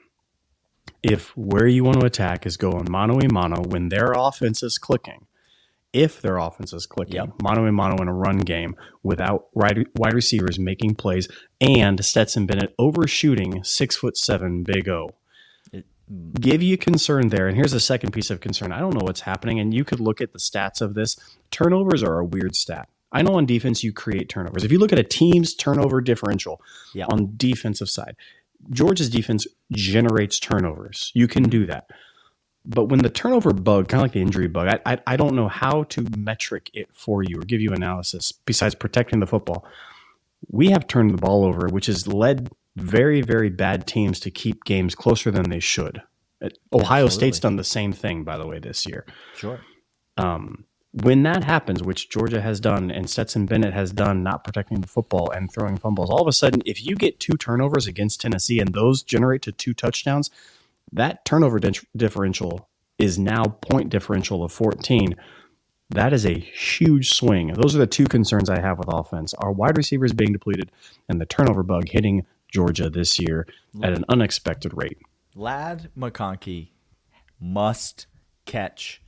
if 1.04 1.36
where 1.38 1.68
you 1.68 1.84
want 1.84 2.00
to 2.00 2.06
attack 2.06 2.46
is 2.46 2.58
going 2.58 2.90
mano 2.90 3.20
a 3.20 3.28
mano 3.32 3.62
when 3.62 3.90
their 3.90 4.14
offense 4.16 4.64
is 4.64 4.78
clicking, 4.78 5.26
if 5.92 6.22
their 6.22 6.38
offense 6.38 6.74
is 6.74 6.86
clicking, 6.88 7.16
Yep. 7.16 7.42
mano 7.44 7.66
a 7.66 7.72
mano 7.72 8.02
in 8.02 8.08
a 8.08 8.14
run 8.14 8.38
game 8.40 8.76
without 9.04 9.48
wide, 9.54 9.86
receivers 10.14 10.58
making 10.58 10.96
plays 10.96 11.28
and 11.62 12.04
Stetson 12.04 12.46
Bennett 12.46 12.74
overshooting 12.80 13.64
six 13.64 13.96
foot 13.98 14.18
seven 14.18 14.64
Big 14.64 14.88
O. 14.90 15.12
It- 15.72 15.86
mm. 16.12 16.40
Give 16.40 16.64
you 16.64 16.78
concern 16.78 17.30
there. 17.30 17.48
And 17.48 17.56
here's 17.56 17.74
the 17.74 17.80
second 17.80 18.12
piece 18.12 18.32
of 18.32 18.40
concern. 18.40 18.72
I 18.72 18.80
don't 18.80 18.94
know 18.96 19.04
what's 19.06 19.22
happening. 19.22 19.60
And 19.60 19.74
you 19.74 19.84
could 19.84 20.00
look 20.00 20.20
at 20.22 20.32
the 20.34 20.40
stats 20.40 20.82
of 20.82 20.94
this. 20.96 21.16
Turnovers 21.52 22.02
are 22.02 22.20
a 22.20 22.26
weird 22.26 22.56
stat. 22.56 22.88
I 23.12 23.22
know 23.22 23.36
on 23.36 23.46
defense 23.46 23.84
you 23.84 23.94
create 23.94 24.28
turnovers. 24.30 24.64
If 24.64 24.72
you 24.72 24.80
look 24.80 24.92
at 24.92 24.98
a 24.98 25.04
team's 25.04 25.54
turnover 25.54 26.02
differential 26.02 26.60
on 27.12 27.34
defensive 27.38 27.88
side, 27.90 28.16
Georgia's 28.70 29.10
defense 29.10 29.48
generates 29.72 30.40
turnovers. 30.40 31.12
You 31.14 31.28
can 31.28 31.44
do 31.44 31.66
that. 31.66 31.90
But 32.66 32.86
when 32.86 33.00
the 33.00 33.10
turnover 33.10 33.52
bug, 33.52 33.90
kind 33.90 34.00
of 34.00 34.06
like 34.06 34.14
the 34.14 34.22
injury 34.22 34.48
bug, 34.48 34.68
I, 34.68 34.94
I, 34.94 34.98
I 35.06 35.18
don't 35.18 35.36
know 35.36 35.50
how 35.50 35.84
to 35.84 36.06
metric 36.18 36.70
it 36.74 36.90
for 36.94 37.22
you 37.22 37.40
or 37.40 37.44
give 37.44 37.60
you 37.60 37.74
analysis 37.74 38.32
besides 38.32 38.74
protecting 38.74 39.20
the 39.20 39.28
football. 39.28 39.66
We 40.50 40.70
have 40.70 40.88
turned 40.88 41.12
the 41.12 41.18
ball 41.18 41.44
over, 41.46 41.68
which 41.68 41.88
has 41.88 42.08
led 42.08 42.50
very, 42.76 43.22
very 43.22 43.50
bad 43.50 43.86
teams 43.86 44.20
to 44.22 44.32
keep 44.32 44.64
games 44.64 44.96
closer 44.96 45.30
than 45.30 45.50
they 45.50 45.60
should. 45.60 46.02
Ohio 46.74 47.08
State's 47.08 47.40
done 47.40 47.56
the 47.56 47.64
same 47.64 47.94
thing, 47.94 48.24
by 48.24 48.38
the 48.38 48.46
way, 48.46 48.60
this 48.60 48.86
year. 48.86 49.06
Sure. 49.36 49.60
Um, 50.18 50.66
when 50.94 51.24
that 51.24 51.44
happens, 51.44 51.82
which 51.82 52.08
Georgia 52.08 52.40
has 52.40 52.60
done 52.60 52.92
and 52.92 53.10
Stetson 53.10 53.48
Bennett 53.48 53.74
has 53.74 53.92
done, 53.92 54.22
not 54.22 54.44
protecting 54.44 54.82
the 54.82 54.88
football 54.88 55.32
and 55.32 55.52
throwing 55.52 55.78
fumbles, 55.78 56.10
all 56.10 56.22
of 56.22 56.28
a 56.28 56.32
sudden, 56.32 56.62
if 56.66 56.86
you 56.86 56.96
get 56.96 57.20
two 57.20 57.34
turnovers 57.34 57.88
against 57.88 58.22
Tennessee 58.22 58.60
and 58.60 58.74
those 58.74 59.02
generate 59.02 59.42
to 59.42 59.52
two 59.52 59.74
touchdowns, 59.74 60.30
that 60.92 61.26
turnover 61.26 61.60
dif- 61.60 61.86
differential 61.96 62.70
is 63.00 63.18
now 63.18 63.44
point 63.44 63.90
differential 63.90 64.44
of 64.44 64.52
14. 64.52 65.16
That 65.90 66.14
is 66.14 66.28
a 66.28 66.38
huge 66.38 67.12
swing. 67.12 67.54
Those 67.54 67.76
are 67.76 67.80
the 67.80 67.88
two 67.88 68.06
concerns 68.06 68.48
I 68.48 68.62
have 68.62 68.78
with 68.78 68.94
offense. 68.94 69.34
Our 69.34 69.52
wide 69.52 69.78
receivers 69.78 70.14
being 70.14 70.32
depleted 70.32 70.72
and 71.10 71.20
the 71.20 71.26
turnover 71.26 71.64
bug 71.64 71.90
hitting 71.90 72.28
Georgia 72.52 72.88
this 72.92 73.20
year 73.20 73.48
at 73.82 73.94
an 73.94 74.06
unexpected 74.10 74.74
rate. 74.76 75.00
Ladd 75.34 75.90
McConkey 75.98 76.70
must 77.40 78.06
catch 78.46 79.02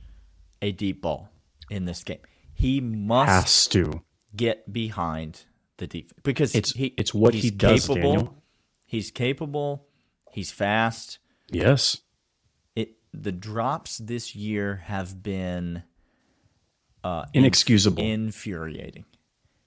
a 0.60 0.72
deep 0.72 1.00
ball 1.00 1.30
in 1.70 1.84
this 1.84 2.02
game. 2.04 2.18
He 2.54 2.80
must 2.80 3.28
Has 3.30 3.66
to. 3.68 4.02
get 4.34 4.72
behind 4.72 5.44
the 5.78 5.86
defense 5.86 6.20
because 6.22 6.54
It's- 6.54 6.72
he, 6.74 6.86
it's 6.96 7.12
what 7.14 7.34
he's 7.34 7.44
he 7.44 7.50
does, 7.50 7.86
Capable, 7.86 8.12
Daniel. 8.12 8.42
He's 8.86 9.10
capable. 9.10 9.86
He's 10.32 10.50
fast. 10.52 11.18
Yes. 11.50 11.98
It 12.74 12.96
the 13.12 13.32
drops 13.32 13.98
this 13.98 14.34
year 14.34 14.76
have 14.84 15.22
been 15.22 15.82
uh, 17.04 17.26
Inexcusable. 17.34 18.02
infuriating 18.02 19.04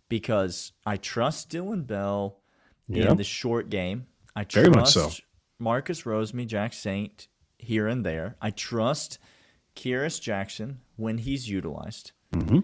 because 0.10 0.72
I 0.86 0.98
trust 0.98 1.50
Dillon 1.50 1.84
Bell 1.84 2.42
Yeah. 2.88 3.12
in 3.12 3.18
the 3.18 3.24
short 3.24 3.70
game. 3.70 4.08
I 4.36 4.44
trust 4.44 4.66
Very 4.66 4.70
much 4.70 4.92
so. 4.94 5.12
Marcus 5.60 6.04
Rosemy, 6.04 6.48
Jacksaint 6.48 7.28
here 7.58 7.88
and 7.88 8.06
there. 8.06 8.36
I 8.42 8.50
trust 8.52 9.20
Kearis 9.80 10.22
Jackson 10.22 10.82
when 10.98 11.20
he's 11.20 11.50
utilized. 11.50 12.12
Mm-hmm. 12.34 12.60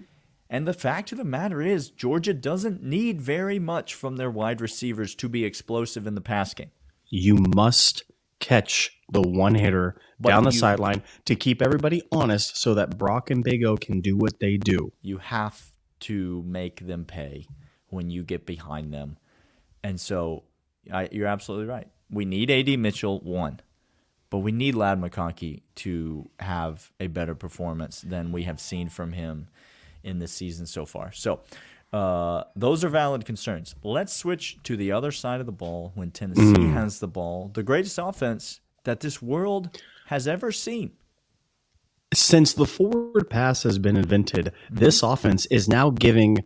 And 0.49 0.67
the 0.67 0.73
fact 0.73 1.12
of 1.12 1.17
the 1.17 1.23
matter 1.23 1.62
is, 1.62 1.89
Georgia 1.89 2.34
doesn't 2.34 2.84
need 2.84 3.21
very 3.21 3.58
much 3.58 3.93
from 3.95 4.17
their 4.17 4.30
wide 4.30 4.62
receivers 4.62 5.15
to 5.15 5.28
be 5.30 5.43
explosive 5.45 6.06
in 6.06 6.15
the 6.15 6.21
pass 6.21 6.54
game. 6.54 6.71
you 7.10 7.36
must 7.56 8.04
catch 8.39 8.91
the 9.12 9.21
one 9.21 9.56
hitter 9.56 9.95
But 10.19 10.30
down 10.30 10.43
the 10.43 10.51
you- 10.51 10.60
sideline 10.60 11.01
to 11.25 11.36
keep 11.36 11.62
everybody 11.62 12.01
honest 12.12 12.58
so 12.58 12.73
that 12.75 12.97
Brock 12.97 13.32
and 13.32 13.43
Big 13.43 13.63
O 13.63 13.75
can 13.78 14.01
do 14.01 14.17
what 14.17 14.39
they 14.39 14.58
do. 14.58 14.91
You 15.01 15.17
have 15.19 15.71
to 16.01 16.43
make 16.45 16.86
them 16.86 17.06
pay 17.06 17.47
when 17.88 18.10
you 18.10 18.23
get 18.23 18.45
behind 18.45 18.93
them. 18.93 19.17
And 19.84 19.99
so 19.99 20.43
I, 20.91 21.08
you're 21.12 21.28
absolutely 21.28 21.67
right. 21.67 21.88
We 22.12 22.25
need 22.25 22.51
AD 22.51 22.78
Mitchell, 22.78 23.19
one, 23.21 23.62
but 24.36 24.39
we 24.39 24.52
need 24.52 24.76
Ladd 24.76 25.00
McConkey 25.00 25.62
to 25.76 26.30
have 26.41 26.91
a 27.00 27.08
better 27.08 27.34
performance 27.34 28.02
than 28.02 28.34
we 28.34 28.43
have 28.43 28.60
seen 28.60 28.89
from 28.89 29.13
him 29.13 29.48
in 30.04 30.19
this 30.19 30.34
season 30.34 30.65
so 30.65 30.86
far. 30.86 31.13
So 31.13 31.39
uh, 31.93 32.43
those 32.54 32.84
are 32.84 32.89
valid 32.89 33.24
concerns. 33.24 33.76
Let's 33.82 34.12
switch 34.12 34.58
to 34.63 34.76
the 34.76 34.91
other 34.91 35.13
side 35.13 35.39
of 35.39 35.45
the 35.45 35.54
ball 35.54 35.93
when 35.95 36.12
Tennessee 36.12 36.67
has 36.67 37.00
the 37.00 37.08
ball. 37.08 37.50
The 37.54 37.63
greatest 37.63 37.98
offense 37.98 38.60
that 38.84 39.00
this 39.00 39.21
world 39.21 39.80
has 40.08 40.28
ever 40.28 40.52
seen. 40.52 40.91
Since 42.13 42.56
the 42.56 42.65
forward 42.65 43.30
pass 43.30 43.63
has 43.63 43.80
been 43.80 43.95
invented, 43.95 44.52
this 44.69 45.02
offense 45.02 45.45
is 45.45 45.69
now 45.69 45.91
giving 45.91 46.43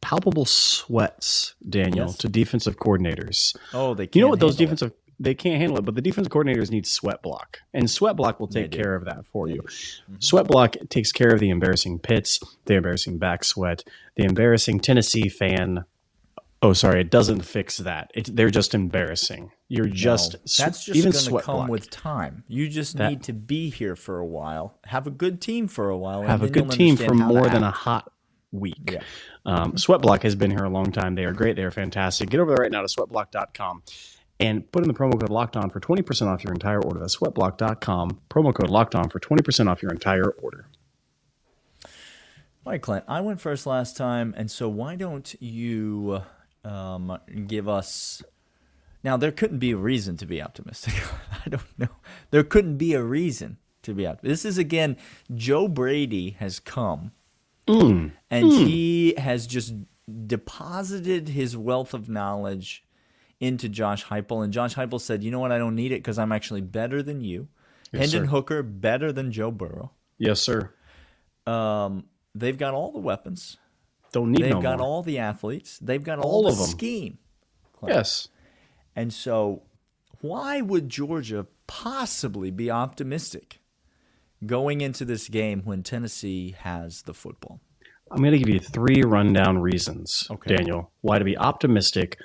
palpable 0.00 0.46
sweats, 0.46 1.54
Daniel, 1.68 2.06
Yes. 2.06 2.16
to 2.16 2.30
defensive 2.30 2.78
coordinators. 2.78 3.54
Oh, 3.74 3.92
they 3.92 4.06
can't 4.06 4.16
You 4.16 4.22
know 4.22 4.28
what 4.28 4.40
those 4.40 4.56
defensive 4.56 4.92
it. 4.92 5.05
They 5.18 5.34
can't 5.34 5.60
handle 5.60 5.78
it, 5.78 5.84
but 5.84 5.94
the 5.94 6.02
defense 6.02 6.28
coordinators 6.28 6.70
need 6.70 6.86
sweat 6.86 7.22
block, 7.22 7.60
and 7.72 7.90
sweat 7.90 8.16
block 8.16 8.38
will 8.40 8.48
take 8.48 8.70
care 8.70 8.94
of 8.94 9.04
that 9.06 9.24
for 9.26 9.48
you. 9.48 9.62
Sweat 10.18 10.46
block 10.46 10.76
takes 10.90 11.12
care 11.12 11.30
of 11.32 11.40
the 11.40 11.50
embarrassing 11.50 11.98
pits, 12.00 12.38
the 12.66 12.74
embarrassing 12.74 13.18
back 13.18 13.42
sweat, 13.44 13.82
the 14.16 14.24
embarrassing 14.24 14.80
Tennessee 14.80 15.28
fan. 15.28 15.84
Oh, 16.62 16.72
sorry, 16.72 17.02
it 17.02 17.10
doesn't 17.10 17.42
fix 17.42 17.76
that. 17.78 18.10
It, 18.14 18.34
they're 18.34 18.50
just 18.50 18.74
embarrassing. 18.74 19.52
You're 19.68 19.86
just 19.86 20.34
No, 20.34 20.40
sw- 20.46 20.56
that's 20.56 20.84
just 20.84 20.98
even 20.98 21.12
going 21.12 21.24
to 21.24 21.40
come 21.42 21.56
block. 21.56 21.68
with 21.68 21.90
time. 21.90 22.44
You 22.48 22.68
just 22.68 22.96
That- 22.96 23.10
need 23.10 23.22
to 23.24 23.32
be 23.32 23.68
here 23.70 23.94
for 23.94 24.18
a 24.18 24.24
while, 24.26 24.78
have 24.84 25.06
a 25.06 25.10
good 25.10 25.40
team 25.40 25.68
for 25.68 25.90
a 25.90 25.96
while, 25.98 26.20
and 26.20 26.28
have 26.28 26.42
a 26.42 26.48
good 26.48 26.70
team 26.70 26.96
for 26.96 27.04
understand 27.04 27.20
how 27.22 27.28
to 27.28 27.34
more 27.34 27.48
than 27.48 27.62
a 27.62 27.70
hot 27.70 28.10
week. 28.52 28.92
Yeah. 28.92 29.02
Um, 29.44 29.72
Sweatblock 29.74 30.22
has 30.22 30.34
been 30.34 30.50
here 30.50 30.64
a 30.64 30.70
long 30.70 30.92
time. 30.92 31.14
They 31.14 31.24
are 31.24 31.32
great. 31.32 31.56
They 31.56 31.62
are 31.62 31.70
fantastic. 31.70 32.30
Get 32.30 32.40
over 32.40 32.52
there 32.54 32.62
right 32.62 32.72
now 32.72 32.80
to 32.80 32.88
sweatblock.com 32.88 33.82
and 34.38 34.70
put 34.70 34.82
in 34.82 34.88
the 34.88 34.94
promo 34.94 35.18
code 35.18 35.30
locked 35.30 35.56
on 35.56 35.70
for 35.70 35.80
20% 35.80 36.26
off 36.26 36.44
your 36.44 36.52
entire 36.52 36.80
order. 36.80 37.00
That's 37.00 37.16
sweatblock.com. 37.16 38.20
Promo 38.28 38.54
code 38.54 38.70
locked 38.70 38.94
on 38.94 39.08
for 39.08 39.18
20% 39.18 39.70
off 39.70 39.82
your 39.82 39.92
entire 39.92 40.30
order. 40.30 40.66
All 41.84 42.72
right, 42.72 42.82
Clint. 42.82 43.04
I 43.06 43.20
went 43.20 43.40
first 43.40 43.64
last 43.64 43.96
time, 43.96 44.34
and 44.36 44.50
so 44.50 44.68
why 44.68 44.96
don't 44.96 45.34
you 45.40 46.22
um, 46.64 47.16
give 47.46 47.68
us? 47.68 48.22
Now 49.04 49.16
there 49.16 49.30
couldn't 49.30 49.58
be 49.58 49.70
a 49.70 49.76
reason 49.76 50.16
to 50.16 50.26
be 50.26 50.42
optimistic. 50.42 50.94
I 51.46 51.48
don't 51.48 51.78
know. 51.78 51.88
There 52.30 52.42
couldn't 52.42 52.76
be 52.76 52.94
a 52.94 53.02
reason 53.02 53.58
to 53.82 53.94
be 53.94 54.06
optimistic. 54.06 54.28
This 54.30 54.44
is 54.44 54.58
again, 54.58 54.96
Joe 55.32 55.68
Brady 55.68 56.30
has 56.40 56.58
come, 56.58 57.12
and 57.68 58.52
he 58.52 59.14
has 59.16 59.46
just 59.46 59.74
deposited 60.26 61.28
his 61.28 61.56
wealth 61.56 61.94
of 61.94 62.08
knowledge 62.08 62.85
into 63.40 63.68
Josh 63.68 64.04
Heupel, 64.04 64.42
and 64.44 64.52
Josh 64.52 64.74
Heupel 64.74 65.00
said, 65.00 65.22
"You 65.22 65.30
know 65.30 65.40
what? 65.40 65.52
I 65.52 65.58
don't 65.58 65.74
need 65.74 65.92
it 65.92 65.96
because 65.96 66.18
I'm 66.18 66.32
actually 66.32 66.60
better 66.62 67.02
than 67.02 67.20
you." 67.20 67.48
Hendon 67.92 68.24
sir. 68.24 68.26
Hooker 68.26 68.62
better 68.62 69.12
than 69.12 69.30
Joe 69.32 69.50
Burrow. 69.50 69.92
Yes, 70.18 70.40
sir. 70.40 70.72
Um, 71.46 72.04
they've 72.34 72.56
got 72.58 72.74
all 72.74 72.90
the 72.92 72.98
weapons. 72.98 73.56
Don't 74.12 74.32
need 74.32 74.42
They've 74.44 74.50
no 74.54 74.62
got 74.62 74.78
more. 74.78 74.86
all 74.88 75.02
the 75.02 75.18
athletes. 75.18 75.78
They've 75.78 76.02
got 76.02 76.18
all, 76.18 76.30
All 76.30 76.42
the 76.44 76.48
of 76.50 76.58
'em. 76.60 76.64
scheme. 76.66 77.18
yes. 77.86 78.28
And 78.94 79.12
so, 79.12 79.62
why 80.20 80.60
would 80.62 80.88
Georgia 80.88 81.46
possibly 81.66 82.50
be 82.50 82.70
optimistic 82.70 83.60
going 84.44 84.80
into 84.80 85.04
this 85.04 85.28
game 85.28 85.62
when 85.64 85.82
Tennessee 85.82 86.54
has 86.60 87.02
the 87.02 87.12
football? 87.14 87.60
I'm 88.10 88.18
going 88.18 88.32
to 88.32 88.38
give 88.38 88.48
you 88.48 88.60
three 88.60 89.02
rundown 89.04 89.58
reasons, 89.58 90.26
Okay. 90.30 90.56
Daniel, 90.56 90.92
why 91.02 91.18
to 91.18 91.24
be 91.24 91.36
optimistic 91.36 92.18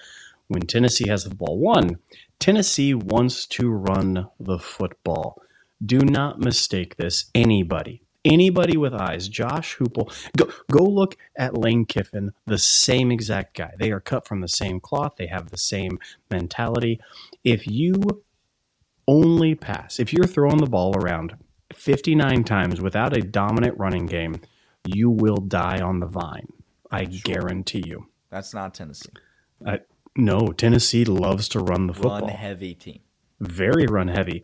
when 0.51 0.67
Tennessee 0.67 1.07
has 1.07 1.23
the 1.23 1.33
ball. 1.33 1.57
One, 1.57 1.97
Tennessee 2.37 2.93
wants 2.93 3.45
to 3.47 3.69
run 3.69 4.27
the 4.37 4.59
football. 4.59 5.41
Do 5.83 5.99
not 5.99 6.39
mistake 6.39 6.97
this. 6.97 7.31
Anybody, 7.33 8.01
anybody 8.25 8.75
with 8.75 8.93
eyes, 8.93 9.29
Josh 9.29 9.77
Heupel, 9.77 10.13
go, 10.35 10.51
go 10.69 10.83
look 10.83 11.15
at 11.37 11.57
Lane 11.57 11.85
Kiffin, 11.85 12.33
the 12.45 12.57
same 12.57 13.11
exact 13.11 13.55
guy. 13.55 13.71
They 13.79 13.91
are 13.91 14.01
cut 14.01 14.27
from 14.27 14.41
the 14.41 14.49
same 14.49 14.81
cloth, 14.81 15.13
they 15.17 15.27
have 15.27 15.51
the 15.51 15.57
same 15.57 15.99
mentality. 16.29 16.99
If 17.45 17.65
you 17.65 17.95
only 19.07 19.55
pass, 19.55 20.01
if 20.01 20.11
you're 20.11 20.27
throwing 20.27 20.57
the 20.57 20.65
ball 20.65 20.93
around 20.97 21.35
59 21.73 22.43
times 22.43 22.81
without 22.81 23.15
a 23.15 23.21
dominant 23.21 23.77
running 23.77 24.05
game, 24.05 24.41
you 24.85 25.09
will 25.09 25.37
die 25.37 25.79
on 25.79 26.01
the 26.01 26.07
vine. 26.07 26.51
I 26.91 27.05
guarantee 27.05 27.83
you. 27.85 28.07
That's 28.29 28.53
not 28.53 28.73
Tennessee. 28.73 29.11
No, 30.17 30.47
Tennessee 30.49 31.05
loves 31.05 31.47
to 31.49 31.59
run 31.59 31.87
the 31.87 31.93
football. 31.93 32.21
Run 32.21 32.29
heavy 32.29 32.73
team. 32.75 32.99
Very 33.39 33.85
run 33.87 34.07
heavy. 34.07 34.43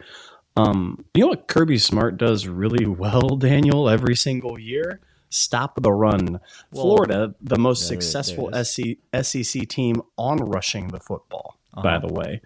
Um, 0.56 1.06
you 1.14 1.22
know 1.22 1.28
what 1.28 1.48
Kirby 1.48 1.78
Smart 1.78 2.18
does 2.18 2.48
really 2.48 2.86
well, 3.04 3.36
Daniel, 3.36 3.90
every 3.90 4.16
single 4.16 4.58
year? 4.60 5.02
Stop 5.30 5.82
the 5.82 5.92
run. 5.92 6.40
Florida, 6.74 7.36
the 7.42 7.58
most 7.60 7.82
there 7.90 8.00
successful 8.00 8.50
there 8.50 8.64
SC, 8.64 8.82
SEC 9.22 9.68
team 9.68 10.02
on 10.18 10.38
rushing 10.38 10.88
the 10.88 11.00
football, 11.00 11.60
by 11.76 11.96
Uh-huh. 11.98 12.08
the 12.08 12.14
way. 12.14 12.42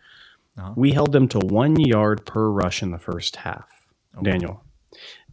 We 0.75 0.91
held 0.91 1.12
them 1.12 1.27
to 1.29 1.39
one 1.39 1.79
yard 1.79 2.25
per 2.25 2.47
rush 2.49 2.84
in 2.84 2.91
the 2.91 2.99
first 2.99 3.38
half. 3.38 3.67
Daniel, 4.21 4.63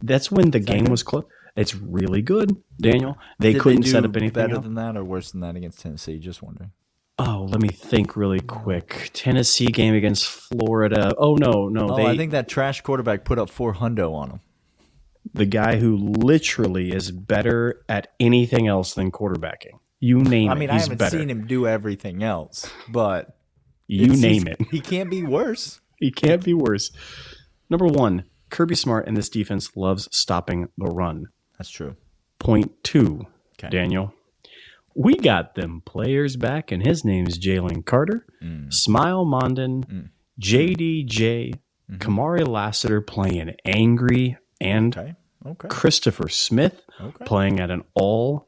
that's 0.01 0.31
when 0.31 0.51
the 0.51 0.59
game 0.59 0.85
was 0.85 1.03
close. 1.03 1.25
It's 1.55 1.75
really 1.75 2.21
good, 2.21 2.55
Daniel. 2.79 3.17
They 3.39 3.53
Did 3.53 3.61
couldn't 3.61 3.81
do 3.81 3.89
set 3.89 4.05
up 4.05 4.15
anything 4.15 4.33
better 4.33 4.55
else. 4.55 4.63
than 4.63 4.75
that 4.75 4.95
or 4.95 5.03
worse 5.03 5.31
than 5.31 5.41
that 5.41 5.55
against 5.57 5.81
Tennessee? 5.81 6.17
Just 6.19 6.41
wondering. 6.41 6.71
Oh, 7.19 7.47
let 7.49 7.61
me 7.61 7.67
think 7.69 8.15
really 8.15 8.39
quick. 8.39 9.11
Tennessee 9.13 9.67
game 9.67 9.93
against 9.93 10.25
Florida. 10.27 11.13
Oh 11.17 11.35
no, 11.35 11.67
no, 11.69 11.89
Oh, 11.91 11.95
they 11.97 12.05
I 12.05 12.17
think 12.17 12.31
that 12.31 12.47
trash 12.47 12.81
quarterback 12.81 13.25
put 13.25 13.37
up 13.37 13.49
four 13.49 13.73
hundo 13.75 14.13
on 14.13 14.29
him. 14.31 14.39
the 15.33 15.45
guy 15.45 15.77
who 15.77 15.95
literally 15.97 16.91
is 16.91 17.11
better 17.11 17.83
at 17.89 18.07
anything 18.19 18.67
else 18.67 18.93
than 18.93 19.11
quarterbacking. 19.11 19.79
You 19.99 20.19
name 20.21 20.49
I 20.49 20.53
it, 20.53 20.55
I 20.55 20.59
mean, 20.59 20.69
I 20.69 20.79
haven't 20.79 20.97
better. 20.97 21.17
seen 21.19 21.29
him 21.29 21.45
do 21.45 21.67
everything 21.67 22.23
else, 22.23 22.69
but 22.87 23.35
you 23.87 24.07
name 24.15 24.47
it. 24.47 24.57
He 24.71 24.79
can't 24.79 25.09
be 25.09 25.23
worse. 25.23 25.79
He 26.01 26.11
can't 26.11 26.41
be 26.41 26.53
worse. 26.53 26.91
Number 27.69 27.85
one, 27.85 28.23
Kirby 28.49 28.75
Smart 28.75 29.05
and 29.09 29.17
this 29.17 29.27
defense 29.27 29.75
loves 29.75 30.07
stopping 30.15 30.69
the 30.77 30.85
run. 30.85 31.25
That's 31.57 31.69
true. 31.69 31.97
Point 32.39 32.71
two, 32.85 33.25
Okay. 33.59 33.67
Daniel. 33.69 34.13
We 34.95 35.15
got 35.15 35.55
them 35.55 35.81
players 35.85 36.35
back, 36.35 36.71
and 36.71 36.85
his 36.85 37.05
name's 37.05 37.37
Jalen 37.37 37.85
Carter, 37.85 38.25
Mm. 38.41 38.69
Smael 38.69 39.25
Mondon, 39.25 39.85
mm. 39.85 39.91
mm. 39.91 40.09
JDJ, 40.39 41.53
mm-hmm. 41.53 41.95
Kamari 41.97 42.47
Lassiter 42.47 43.01
playing 43.01 43.55
angry, 43.65 44.37
and 44.61 44.97
Okay. 44.97 45.15
Okay. 45.45 45.67
Christopher 45.69 46.27
Smith 46.27 46.81
Okay. 46.99 47.25
playing 47.25 47.59
at 47.59 47.71
an 47.71 47.83
all 47.93 48.47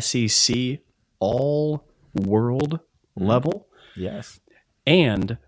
SEC, 0.00 0.78
all 1.18 1.84
world 2.14 2.80
mm-hmm. 3.18 3.26
level. 3.26 3.66
Yes. 3.96 4.40
And 4.86 5.38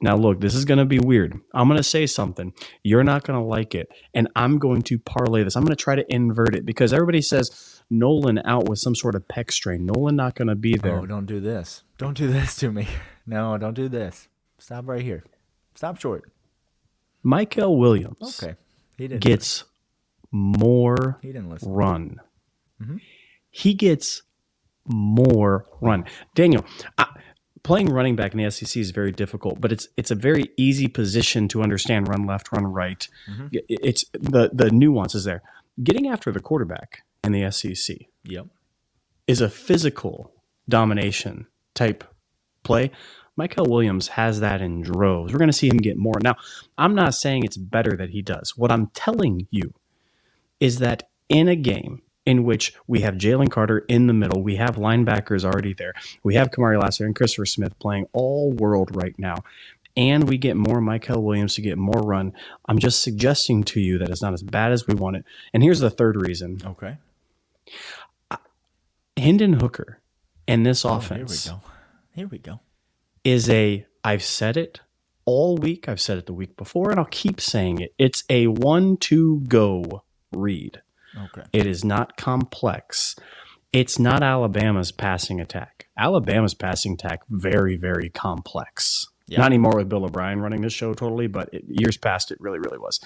now, 0.00 0.16
look, 0.16 0.40
this 0.40 0.54
is 0.54 0.64
going 0.64 0.78
to 0.78 0.84
be 0.86 0.98
weird. 0.98 1.38
I'm 1.52 1.68
going 1.68 1.76
to 1.76 1.82
say 1.82 2.06
something. 2.06 2.54
You're 2.82 3.04
not 3.04 3.24
going 3.24 3.38
to 3.38 3.44
like 3.44 3.74
it. 3.74 3.88
And 4.14 4.28
I'm 4.34 4.58
going 4.58 4.82
to 4.82 4.98
parlay 4.98 5.44
this. 5.44 5.56
I'm 5.56 5.64
going 5.64 5.76
to 5.76 5.82
try 5.82 5.94
to 5.94 6.04
invert 6.08 6.54
it 6.54 6.64
because 6.64 6.92
everybody 6.92 7.20
says 7.20 7.77
Nolan 7.90 8.40
out 8.44 8.68
with 8.68 8.78
some 8.78 8.94
sort 8.94 9.14
of 9.14 9.26
pec 9.28 9.50
strain. 9.50 9.86
Nolan 9.86 10.16
not 10.16 10.34
going 10.34 10.48
to 10.48 10.54
be 10.54 10.74
oh, 10.78 10.82
there. 10.82 10.98
Oh, 11.00 11.06
don't 11.06 11.26
do 11.26 11.40
this. 11.40 11.82
Don't 11.96 12.16
do 12.16 12.26
this 12.32 12.56
to 12.56 12.70
me. 12.70 12.86
No, 13.26 13.56
don't 13.58 13.74
do 13.74 13.88
this. 13.88 14.28
Stop 14.58 14.86
right 14.88 15.02
here. 15.02 15.24
Stop 15.74 15.98
short. 16.00 16.30
Mykel 17.24 17.78
Williams 17.78 18.42
Okay. 18.42 18.54
He 18.96 19.06
didn't. 19.08 19.22
gets 19.22 19.64
more 20.30 21.18
he 21.22 21.28
didn't 21.28 21.50
listen. 21.50 21.70
run. 21.72 22.20
Mm-hmm. 22.82 22.96
He 23.50 23.74
gets 23.74 24.22
more 24.86 25.66
run. 25.80 26.04
Daniel, 26.34 26.64
I, 26.96 27.06
playing 27.62 27.88
running 27.90 28.16
back 28.16 28.32
in 28.34 28.42
the 28.42 28.50
SEC 28.50 28.76
is 28.80 28.90
very 28.90 29.12
difficult, 29.12 29.60
but 29.60 29.72
it's 29.72 29.88
it's 29.96 30.10
a 30.10 30.14
very 30.14 30.44
easy 30.56 30.88
position 30.88 31.48
to 31.48 31.62
understand. 31.62 32.08
Run 32.08 32.26
left, 32.26 32.50
run 32.52 32.66
right. 32.66 33.06
Mm-hmm. 33.30 33.46
It- 33.52 33.64
It's 33.68 34.04
the 34.12 34.50
the 34.52 34.70
nuances 34.70 35.24
there. 35.24 35.42
Getting 35.82 36.08
after 36.08 36.32
the 36.32 36.40
quarterback 36.40 37.02
in 37.24 37.32
the 37.32 37.50
SEC 37.50 37.96
Yep. 38.24 38.46
is 39.26 39.40
a 39.40 39.48
physical 39.48 40.32
domination 40.68 41.46
type 41.74 42.04
play. 42.62 42.90
Mykel 43.38 43.68
Williams 43.68 44.08
has 44.08 44.40
that 44.40 44.60
in 44.60 44.82
droves. 44.82 45.32
We're 45.32 45.38
going 45.38 45.50
to 45.50 45.56
see 45.56 45.68
him 45.68 45.76
get 45.76 45.96
more. 45.96 46.18
Now, 46.22 46.36
I'm 46.76 46.94
not 46.94 47.14
saying 47.14 47.44
it's 47.44 47.56
better 47.56 47.96
that 47.96 48.10
he 48.10 48.20
does. 48.20 48.56
What 48.56 48.72
I'm 48.72 48.88
telling 48.88 49.46
you 49.50 49.72
is 50.60 50.78
that 50.80 51.08
in 51.28 51.46
a 51.48 51.54
game 51.56 52.02
in 52.26 52.42
which 52.44 52.74
we 52.88 53.00
have 53.00 53.14
Jalen 53.14 53.50
Carter 53.50 53.78
in 53.88 54.06
the 54.08 54.12
middle, 54.12 54.42
we 54.42 54.56
have 54.56 54.76
linebackers 54.76 55.44
already 55.44 55.72
there, 55.72 55.94
we 56.24 56.34
have 56.34 56.50
Kamari 56.50 56.80
Lassiter 56.80 57.06
and 57.06 57.14
Christopher 57.14 57.46
Smith 57.46 57.78
playing 57.78 58.06
all 58.12 58.52
world 58.52 58.90
right 58.96 59.14
now, 59.18 59.36
and 59.96 60.28
we 60.28 60.36
get 60.36 60.56
more 60.56 60.80
Mykel 60.80 61.22
Williams 61.22 61.54
to 61.54 61.62
get 61.62 61.78
more 61.78 62.02
run. 62.02 62.32
I'm 62.66 62.78
just 62.78 63.02
suggesting 63.02 63.62
to 63.64 63.80
you 63.80 63.98
that 63.98 64.10
it's 64.10 64.20
not 64.22 64.34
as 64.34 64.42
bad 64.42 64.72
as 64.72 64.86
we 64.86 64.94
want 64.94 65.16
it. 65.16 65.24
And 65.54 65.62
here's 65.62 65.80
the 65.80 65.90
third 65.90 66.20
reason 66.20 66.58
Okay. 66.64 66.96
Hendon 69.16 69.54
Hooker 69.54 70.00
and 70.46 70.64
this 70.64 70.84
Oh, 70.84 70.94
offense 70.96 71.44
here 71.44 71.54
we 71.54 71.58
go. 71.60 71.66
Here 72.14 72.26
we 72.28 72.38
go. 72.38 72.60
is 73.24 73.48
a 73.50 73.84
I've 74.04 74.22
said 74.22 74.56
it 74.56 74.80
all 75.24 75.56
week. 75.56 75.88
I've 75.88 76.00
said 76.00 76.18
it 76.18 76.26
the 76.26 76.32
week 76.32 76.56
before, 76.56 76.90
and 76.90 76.98
I'll 76.98 77.06
keep 77.06 77.40
saying 77.40 77.80
it. 77.80 77.94
It's 77.98 78.24
a 78.30 78.46
one 78.46 78.96
two 78.96 79.40
go 79.48 80.04
read. 80.32 80.80
Okay. 81.16 81.42
It 81.52 81.66
is 81.66 81.84
not 81.84 82.16
complex. 82.16 83.16
It's 83.72 83.98
not 83.98 84.22
Alabama's 84.22 84.92
passing 84.92 85.40
attack. 85.40 85.88
Alabama's 85.98 86.54
passing 86.54 86.92
attack 86.94 87.20
very 87.28 87.76
very 87.76 88.08
complex. 88.10 89.06
Yeah. 89.26 89.38
Not 89.40 89.46
anymore 89.46 89.76
with 89.76 89.88
Bill 89.88 90.04
O'Brien 90.04 90.40
running 90.40 90.62
this 90.62 90.72
show 90.72 90.94
totally, 90.94 91.26
but 91.26 91.52
it, 91.52 91.64
years 91.68 91.96
past 91.96 92.30
it 92.30 92.40
really 92.40 92.58
really 92.60 92.78
was. 92.78 93.00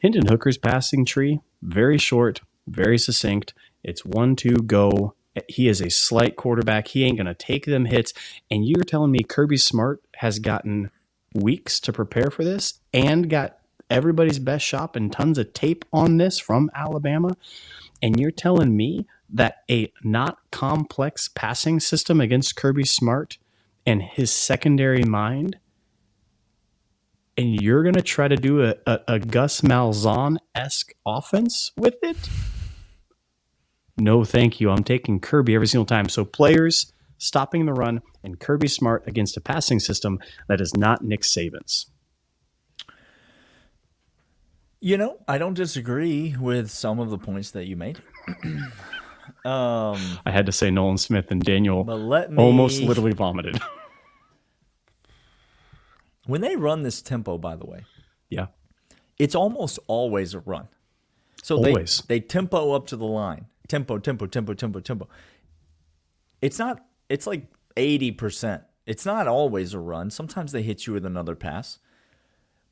Hendon 0.00 0.26
Hooker's 0.26 0.58
passing 0.58 1.04
tree 1.04 1.40
very 1.62 1.98
short, 1.98 2.40
very 2.68 2.98
succinct. 2.98 3.54
It's 3.82 4.04
one 4.04 4.36
two 4.36 4.56
go. 4.56 5.14
He 5.48 5.68
is 5.68 5.80
a 5.80 5.90
slight 5.90 6.36
quarterback. 6.36 6.88
He 6.88 7.04
ain't 7.04 7.16
going 7.16 7.26
to 7.26 7.34
take 7.34 7.64
them 7.66 7.84
hits. 7.84 8.12
And 8.50 8.66
you're 8.66 8.84
telling 8.84 9.12
me 9.12 9.20
Kirby 9.20 9.56
Smart 9.56 10.02
has 10.16 10.38
gotten 10.38 10.90
weeks 11.34 11.78
to 11.80 11.92
prepare 11.92 12.30
for 12.30 12.44
this 12.44 12.80
and 12.92 13.30
got 13.30 13.58
everybody's 13.88 14.38
best 14.38 14.64
shop 14.64 14.96
and 14.96 15.12
tons 15.12 15.38
of 15.38 15.52
tape 15.52 15.84
on 15.92 16.16
this 16.16 16.38
from 16.38 16.70
Alabama. 16.74 17.36
And 18.02 18.18
you're 18.18 18.30
telling 18.30 18.76
me 18.76 19.06
that 19.30 19.62
a 19.70 19.92
not 20.02 20.38
complex 20.50 21.28
passing 21.28 21.80
system 21.80 22.20
against 22.20 22.56
Kirby 22.56 22.84
Smart 22.84 23.38
and 23.86 24.02
his 24.02 24.30
secondary 24.30 25.04
mind, 25.04 25.58
and 27.36 27.60
you're 27.60 27.82
going 27.82 27.94
to 27.94 28.02
try 28.02 28.28
to 28.28 28.36
do 28.36 28.64
a, 28.64 28.74
a, 28.86 29.00
a 29.08 29.18
Gus 29.18 29.60
Malzahn 29.60 30.38
esque 30.54 30.92
offense 31.06 31.72
with 31.76 31.96
it? 32.02 32.16
No, 33.98 34.24
thank 34.24 34.60
you. 34.60 34.70
I'm 34.70 34.84
taking 34.84 35.20
Kirby 35.20 35.54
every 35.54 35.66
single 35.66 35.86
time. 35.86 36.08
So 36.08 36.24
players 36.24 36.92
stopping 37.18 37.66
the 37.66 37.72
run 37.72 38.00
and 38.22 38.38
Kirby 38.38 38.68
Smart 38.68 39.06
against 39.06 39.36
a 39.36 39.40
passing 39.40 39.80
system 39.80 40.18
that 40.48 40.60
is 40.60 40.76
not 40.76 41.02
Nick 41.02 41.22
Saban's. 41.22 41.86
You 44.80 44.96
know, 44.96 45.18
I 45.26 45.38
don't 45.38 45.54
disagree 45.54 46.36
with 46.38 46.70
some 46.70 47.00
of 47.00 47.10
the 47.10 47.18
points 47.18 47.50
that 47.50 47.66
you 47.66 47.76
made. 47.76 48.00
um, 49.44 49.98
I 50.24 50.30
had 50.30 50.46
to 50.46 50.52
say 50.52 50.70
Nolan 50.70 50.98
Smith 50.98 51.32
and 51.32 51.42
Daniel 51.42 51.82
but 51.82 51.96
let 51.96 52.30
me 52.30 52.38
almost 52.38 52.80
literally 52.82 53.12
vomited. 53.12 53.60
When 56.26 56.42
they 56.42 56.56
run 56.56 56.82
this 56.82 57.00
tempo, 57.00 57.38
by 57.38 57.56
the 57.56 57.64
way, 57.64 57.86
Yeah. 58.28 58.48
it's 59.18 59.34
almost 59.34 59.78
always 59.86 60.34
a 60.34 60.40
run. 60.40 60.68
So 61.42 61.56
Always. 61.56 62.02
they 62.06 62.16
they 62.18 62.20
tempo 62.20 62.72
up 62.72 62.86
to 62.88 62.96
the 62.96 63.06
line. 63.06 63.46
Tempo, 63.68 63.98
tempo, 63.98 64.26
tempo, 64.26 64.54
tempo, 64.54 64.80
tempo. 64.80 65.08
It's 66.40 66.58
not 66.58 66.84
it's 67.08 67.26
like 67.26 67.46
80%. 67.76 68.62
It's 68.86 69.06
not 69.06 69.28
always 69.28 69.74
a 69.74 69.78
run. 69.78 70.10
Sometimes 70.10 70.52
they 70.52 70.62
hit 70.62 70.86
you 70.86 70.92
with 70.94 71.04
another 71.06 71.34
pass. 71.34 71.78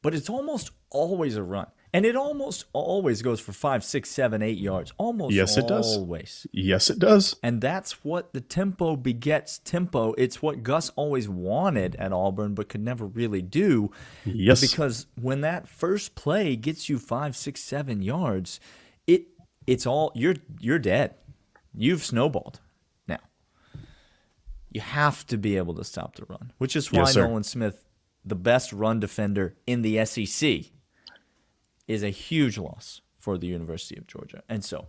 But 0.03 0.15
it's 0.15 0.29
almost 0.31 0.71
always 0.91 1.37
a 1.37 1.43
run. 1.43 1.67
And 1.93 2.05
it 2.05 2.17
almost 2.17 2.67
always 2.75 3.23
goes 3.23 3.41
for 3.41 3.53
five, 3.53 3.83
six, 3.83 4.11
seven, 4.11 4.43
eight 4.43 4.59
yards. 4.59 4.93
Almost 4.99 5.35
Yes, 5.35 5.57
it 5.57 5.67
does. 5.67 5.97
always. 5.97 6.47
Yes, 6.53 6.91
it 6.91 6.99
does. 6.99 7.37
And 7.43 7.61
that's 7.61 8.05
what 8.05 8.35
the 8.35 8.41
tempo 8.41 8.97
begets 8.97 9.59
tempo. 9.59 10.13
It's 10.19 10.43
what 10.43 10.63
Gus 10.63 10.91
always 10.91 11.29
wanted 11.29 11.97
at 11.97 12.13
Auburn, 12.13 12.55
but 12.55 12.69
could 12.69 12.83
never 12.83 13.07
really 13.07 13.41
do. 13.41 13.91
Yes. 14.25 14.61
Because 14.61 15.07
when 15.21 15.41
that 15.41 15.69
first 15.69 16.15
play 16.15 16.55
gets 16.57 16.89
you 16.89 16.99
five, 16.99 17.35
six, 17.35 17.63
seven 17.63 18.03
yards, 18.03 18.61
it's 19.67 19.87
all 19.87 20.13
you're 20.15 20.37
you're 20.61 20.79
dead. 20.79 21.15
You've 21.75 22.05
snowballed. 22.05 22.61
Now 23.07 23.21
you 24.71 24.81
have 24.81 25.27
to 25.27 25.37
be 25.37 25.57
able 25.57 25.75
to 25.75 25.85
stop 25.85 26.17
the 26.17 26.25
run, 26.29 26.53
which 26.59 26.77
is 26.77 26.93
why 26.93 27.01
Yes. 27.01 27.17
Nolan 27.17 27.43
Smith, 27.45 27.85
the 28.25 28.35
best 28.35 28.73
run 28.73 29.01
defender 29.01 29.55
in 29.67 29.83
the 29.83 30.05
SEC, 30.05 30.65
is 31.87 32.03
a 32.03 32.11
huge 32.11 32.59
loss 32.59 33.01
for 33.19 33.39
the 33.39 33.47
University 33.47 33.97
of 33.97 34.07
Georgia. 34.07 34.43
And 34.49 34.65
so 34.65 34.87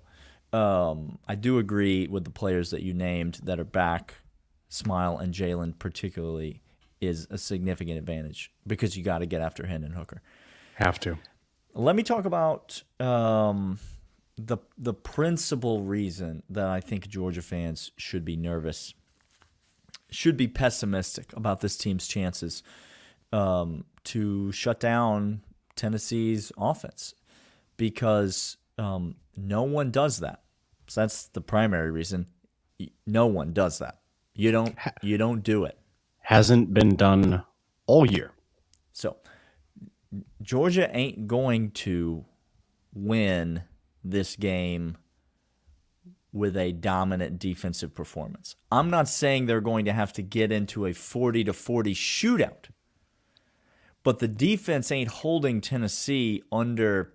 um, 0.54 1.20
I 1.28 1.36
do 1.36 1.58
agree 1.60 2.08
with 2.08 2.24
the 2.24 2.30
players 2.32 2.72
that 2.72 2.82
you 2.84 2.94
named 2.94 3.40
that 3.44 3.60
are 3.60 3.64
back. 3.66 4.16
Smael 4.70 5.22
and 5.22 5.34
Jalen, 5.34 5.80
particularly, 5.80 6.62
is 7.00 7.26
a 7.30 7.38
significant 7.38 7.98
advantage 7.98 8.52
because 8.66 8.98
you 8.98 9.04
got 9.04 9.20
to 9.20 9.26
get 9.26 9.40
after 9.42 9.66
Hendon 9.66 9.94
Hooker. 9.94 10.22
Have 10.76 11.00
to. 11.02 11.18
Let 11.74 11.96
me 11.96 12.04
talk 12.04 12.26
about 12.26 12.82
um, 13.00 13.80
the 14.38 14.58
the 14.78 14.94
principal 14.94 15.82
reason 15.82 16.44
that 16.50 16.68
I 16.68 16.80
think 16.80 17.08
Georgia 17.08 17.42
fans 17.42 17.92
should 17.98 18.24
be 18.24 18.36
nervous, 18.36 18.94
should 20.12 20.38
be 20.38 20.48
pessimistic 20.48 21.34
about 21.34 21.62
this 21.62 21.76
team's 21.76 22.08
chances 22.08 22.64
um, 23.34 23.86
to 24.06 24.52
shut 24.52 24.80
down 24.80 25.42
Tennessee's 25.76 26.52
offense, 26.58 27.16
because 27.78 28.58
um, 28.78 29.16
no 29.36 29.64
one 29.64 29.92
does 29.92 30.20
that. 30.20 30.42
So 30.88 31.02
that's 31.02 31.28
the 31.28 31.42
primary 31.42 31.92
reason. 31.92 32.28
No 33.06 33.26
one 33.26 33.54
does 33.54 33.80
that. 33.80 34.00
You 34.36 34.52
don't. 34.52 34.76
You 35.02 35.18
don't 35.18 35.42
do 35.42 35.66
it. 35.66 35.80
Hasn't 36.20 36.74
been 36.74 36.96
done 36.96 37.44
all 37.88 38.06
year. 38.06 38.32
So 38.94 39.18
Georgia 40.42 40.96
ain't 40.96 41.28
going 41.28 41.72
to 41.72 42.26
win 42.94 43.64
this 44.12 44.36
game 44.36 44.98
with 46.34 46.56
a 46.56 46.72
dominant 46.72 47.40
defensive 47.40 47.94
performance. 47.94 48.56
I'm 48.72 48.90
not 48.90 49.08
saying 49.08 49.46
they're 49.46 49.62
going 49.62 49.86
to 49.86 49.94
have 49.94 50.14
to 50.14 50.22
get 50.22 50.52
into 50.52 50.86
a 50.86 50.94
40 50.94 51.46
to 51.46 51.54
40 51.54 51.94
shootout. 51.96 52.66
But 54.04 54.20
the 54.20 54.28
defense 54.28 54.92
ain't 54.92 55.10
holding 55.10 55.62
Tennessee 55.62 56.44
under 56.52 57.14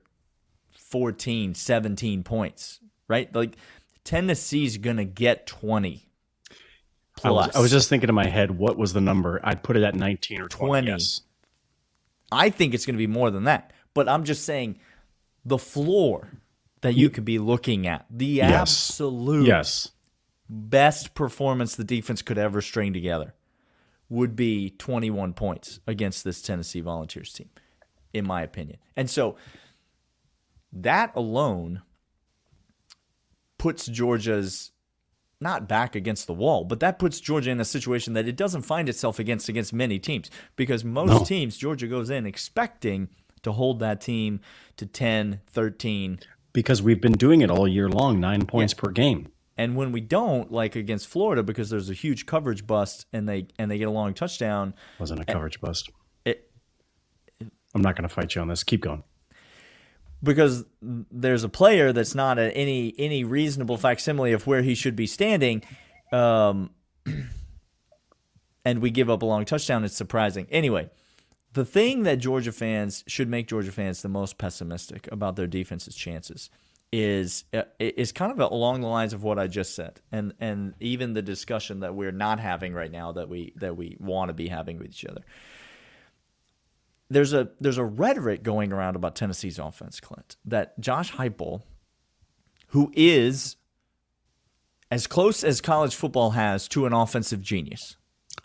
14, 0.73 1.55
17 1.55 2.23
points, 2.23 2.81
right? 3.09 3.35
Like 3.35 3.57
Tennessee's 4.05 4.77
going 4.79 4.99
to 4.99 5.05
get 5.05 5.47
20 5.47 6.07
I 7.25 7.31
was. 7.31 7.55
I 7.55 7.61
was 7.61 7.71
just 7.71 7.89
thinking 7.89 8.09
in 8.09 8.15
my 8.15 8.27
head, 8.27 8.51
what 8.51 8.77
was 8.77 8.93
the 8.93 9.01
number? 9.01 9.41
I'd 9.45 9.63
put 9.63 9.77
it 9.77 9.83
at 9.83 9.95
19 9.95 10.41
or 10.41 10.49
20. 10.49 10.69
20. 10.69 10.87
Yes. 10.89 11.23
I 12.31 12.51
think 12.51 12.75
it's 12.75 12.87
going 12.87 12.95
to 12.95 12.99
be 12.99 13.07
more 13.07 13.31
than 13.31 13.45
that. 13.45 13.73
But 13.95 14.09
I'm 14.09 14.25
just 14.25 14.45
saying 14.45 14.79
the 15.45 15.59
floor 15.59 16.31
that 16.83 16.95
you 16.95 17.11
could 17.11 17.25
be 17.25 17.38
looking 17.38 17.87
at, 17.87 18.07
the 18.11 18.27
Yes. 18.27 18.61
absolute 18.61 19.47
Yes. 19.47 19.88
best 20.49 21.14
performance 21.14 21.75
the 21.75 21.85
defense 21.85 22.23
could 22.23 22.38
ever 22.38 22.61
string 22.61 22.92
together 22.92 23.35
would 24.09 24.37
be 24.37 24.71
21 24.71 25.33
points 25.33 25.81
against 25.87 26.23
this 26.25 26.42
Tennessee 26.42 26.81
Volunteers 26.81 27.33
team, 27.33 27.49
in 28.12 28.27
my 28.27 28.42
opinion. 28.42 28.79
And 28.97 29.09
so 29.09 29.37
that 30.73 31.12
alone 31.16 31.83
puts 33.59 33.87
Georgia's 33.87 34.73
not 35.40 35.68
back 35.68 35.97
against 35.97 36.27
the 36.27 36.35
wall, 36.35 36.64
but 36.64 36.81
that 36.81 36.99
puts 36.99 37.21
Georgia 37.21 37.51
in 37.51 37.61
a 37.61 37.64
situation 37.64 38.12
that 38.14 38.29
it 38.29 38.37
doesn't 38.37 38.62
find 38.62 38.88
itself 38.88 39.18
against 39.18 39.49
against 39.49 39.73
many 39.73 39.99
teams 39.99 40.31
because 40.57 40.85
most 40.85 41.11
No. 41.11 41.25
teams 41.25 41.57
Georgia 41.57 41.88
goes 41.88 42.11
in 42.11 42.27
expecting 42.27 43.09
to 43.42 43.53
hold 43.53 43.81
that 43.81 44.01
team 44.01 44.40
to 44.77 44.87
10, 44.87 45.40
13, 45.49 46.21
Because 46.53 46.83
we've 46.83 47.01
been 47.01 47.12
doing 47.12 47.41
it 47.41 47.51
all 47.51 47.67
year 47.67 47.88
long, 47.88 48.21
nine 48.21 48.45
points 48.47 48.75
per 48.75 48.91
game. 48.91 49.29
and 49.57 49.75
when 49.77 49.91
we 49.93 50.01
don't, 50.01 50.53
like 50.53 50.77
against 50.77 51.09
Florida, 51.09 51.43
because 51.43 51.71
there's 51.71 51.88
a 51.88 51.95
huge 51.95 52.27
coverage 52.27 52.67
bust 52.67 53.07
and 53.12 53.29
they 53.29 53.47
and 53.59 53.71
they 53.71 53.79
get 53.79 53.88
a 53.88 53.91
long 53.93 54.12
touchdown, 54.15 54.75
Wasn't 54.99 55.21
a 55.21 55.25
coverage 55.25 55.61
bust. 55.61 55.91
it, 56.25 56.51
I'm 57.75 57.81
not 57.83 57.97
going 57.97 58.09
to 58.09 58.15
fight 58.15 58.35
you 58.35 58.41
on 58.43 58.49
this. 58.49 58.62
Keep 58.65 58.83
going. 58.83 59.03
because 60.23 60.65
there's 60.83 61.43
a 61.43 61.49
player 61.49 61.93
that's 61.93 62.15
not 62.15 62.38
at 62.38 62.53
any 62.55 62.95
any 62.99 63.25
reasonable 63.25 63.77
facsimile 63.79 64.33
of 64.33 64.47
where 64.47 64.61
he 64.62 64.75
should 64.75 64.95
be 64.95 65.07
standing, 65.07 65.62
um, 66.12 66.71
and 68.65 68.81
we 68.81 68.91
give 68.91 69.09
up 69.11 69.23
a 69.23 69.27
long 69.27 69.45
touchdown. 69.45 69.85
It's 69.85 69.97
surprising. 69.97 70.47
Anyway, 70.51 70.91
the 71.53 71.65
thing 71.65 72.05
that 72.05 72.17
Georgia 72.17 72.53
fans 72.53 73.05
should 73.07 73.29
make 73.29 73.47
Georgia 73.49 73.73
fans 73.73 74.03
the 74.03 74.09
most 74.09 74.38
pessimistic 74.38 75.09
about 75.12 75.37
their 75.37 75.47
defense's 75.47 75.95
chances 75.95 76.51
is 76.93 77.45
uh, 77.55 77.62
is 77.79 78.12
kind 78.12 78.33
of 78.33 78.53
along 78.53 78.83
the 78.83 78.87
lines 78.87 79.12
of 79.12 79.23
what 79.23 79.38
I 79.38 79.47
just 79.47 79.75
said, 79.75 80.01
and 80.11 80.35
and 80.41 80.75
even 80.81 81.15
the 81.15 81.23
discussion 81.23 81.81
that 81.81 81.95
we're 81.95 82.12
not 82.12 82.38
having 82.38 82.75
right 82.75 82.91
now 82.91 83.12
that 83.12 83.29
we 83.29 83.55
that 83.57 83.77
we 83.77 83.97
want 83.99 84.29
to 84.29 84.35
be 84.35 84.49
having 84.49 84.79
with 84.79 84.88
each 84.88 85.05
other. 85.07 85.23
There's 87.09 87.33
a 87.33 87.51
there's 87.61 87.79
a 87.79 87.85
rhetoric 87.85 88.43
going 88.43 88.73
around 88.73 88.97
about 88.97 89.17
Tennessee's 89.17 89.59
offense, 89.59 90.01
Clint, 90.01 90.37
that 90.45 90.79
Josh 90.81 91.12
Heupel, 91.12 91.62
who 92.69 92.93
is 92.95 93.57
as 94.91 95.07
close 95.07 95.43
as 95.43 95.62
college 95.62 95.95
football 95.95 96.31
has 96.31 96.69
to 96.69 96.85
an 96.85 96.93
offensive 96.93 97.41
genius. 97.41 97.97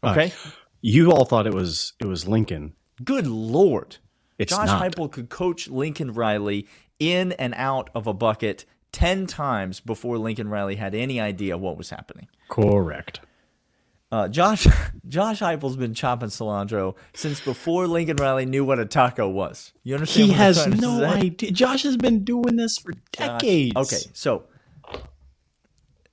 Okay, 0.03 0.33
You 0.81 1.11
all 1.11 1.25
thought 1.25 1.47
it 1.47 1.53
was 1.53 1.93
it 1.99 2.05
was 2.05 2.27
Lincoln. 2.27 2.73
Good 3.03 3.27
lord, 3.27 3.97
It's 4.37 4.51
Josh 4.51 4.67
not. 4.67 4.81
Heupel 4.83 5.11
could 5.11 5.29
coach 5.29 5.67
Lincoln 5.67 6.13
Riley 6.13 6.67
in 6.99 7.31
and 7.33 7.53
out 7.55 7.89
of 7.93 8.07
a 8.07 8.13
bucket 8.13 8.65
ten 8.91 9.27
times 9.27 9.79
before 9.79 10.17
Lincoln 10.17 10.49
Riley 10.49 10.75
had 10.75 10.95
any 10.95 11.19
idea 11.19 11.57
what 11.57 11.77
was 11.77 11.89
happening. 11.89 12.27
Correct. 12.49 13.19
Uh, 14.09 14.27
Josh 14.29 14.65
Josh 15.07 15.39
Heupel's 15.41 15.75
been 15.75 15.93
chopping 15.93 16.29
cilantro 16.29 16.95
since 17.13 17.39
before 17.41 17.87
Lincoln 17.87 18.15
Riley 18.15 18.45
knew 18.45 18.63
what 18.63 18.79
a 18.79 18.85
taco 18.85 19.27
was. 19.27 19.73
You 19.83 19.95
understand? 19.95 20.25
He 20.27 20.31
what 20.31 20.39
I'm 20.39 20.71
has 20.71 20.81
no 20.81 21.03
idea. 21.03 21.51
Josh 21.51 21.83
has 21.83 21.97
been 21.97 22.23
doing 22.23 22.55
this 22.55 22.77
for 22.77 22.93
Josh- 22.93 23.41
decades. 23.41 23.75
Okay, 23.75 23.99
so 24.13 24.45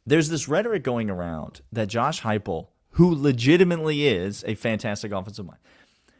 there's 0.07 0.29
this 0.29 0.49
rhetoric 0.49 0.83
going 0.83 1.09
around 1.11 1.61
that 1.73 1.88
Josh 1.88 2.23
Heupel, 2.23 2.68
who 2.90 3.14
legitimately 3.14 4.07
is 4.07 4.44
a 4.47 4.55
fantastic 4.55 5.12
offensive 5.12 5.47
mind, 5.47 5.59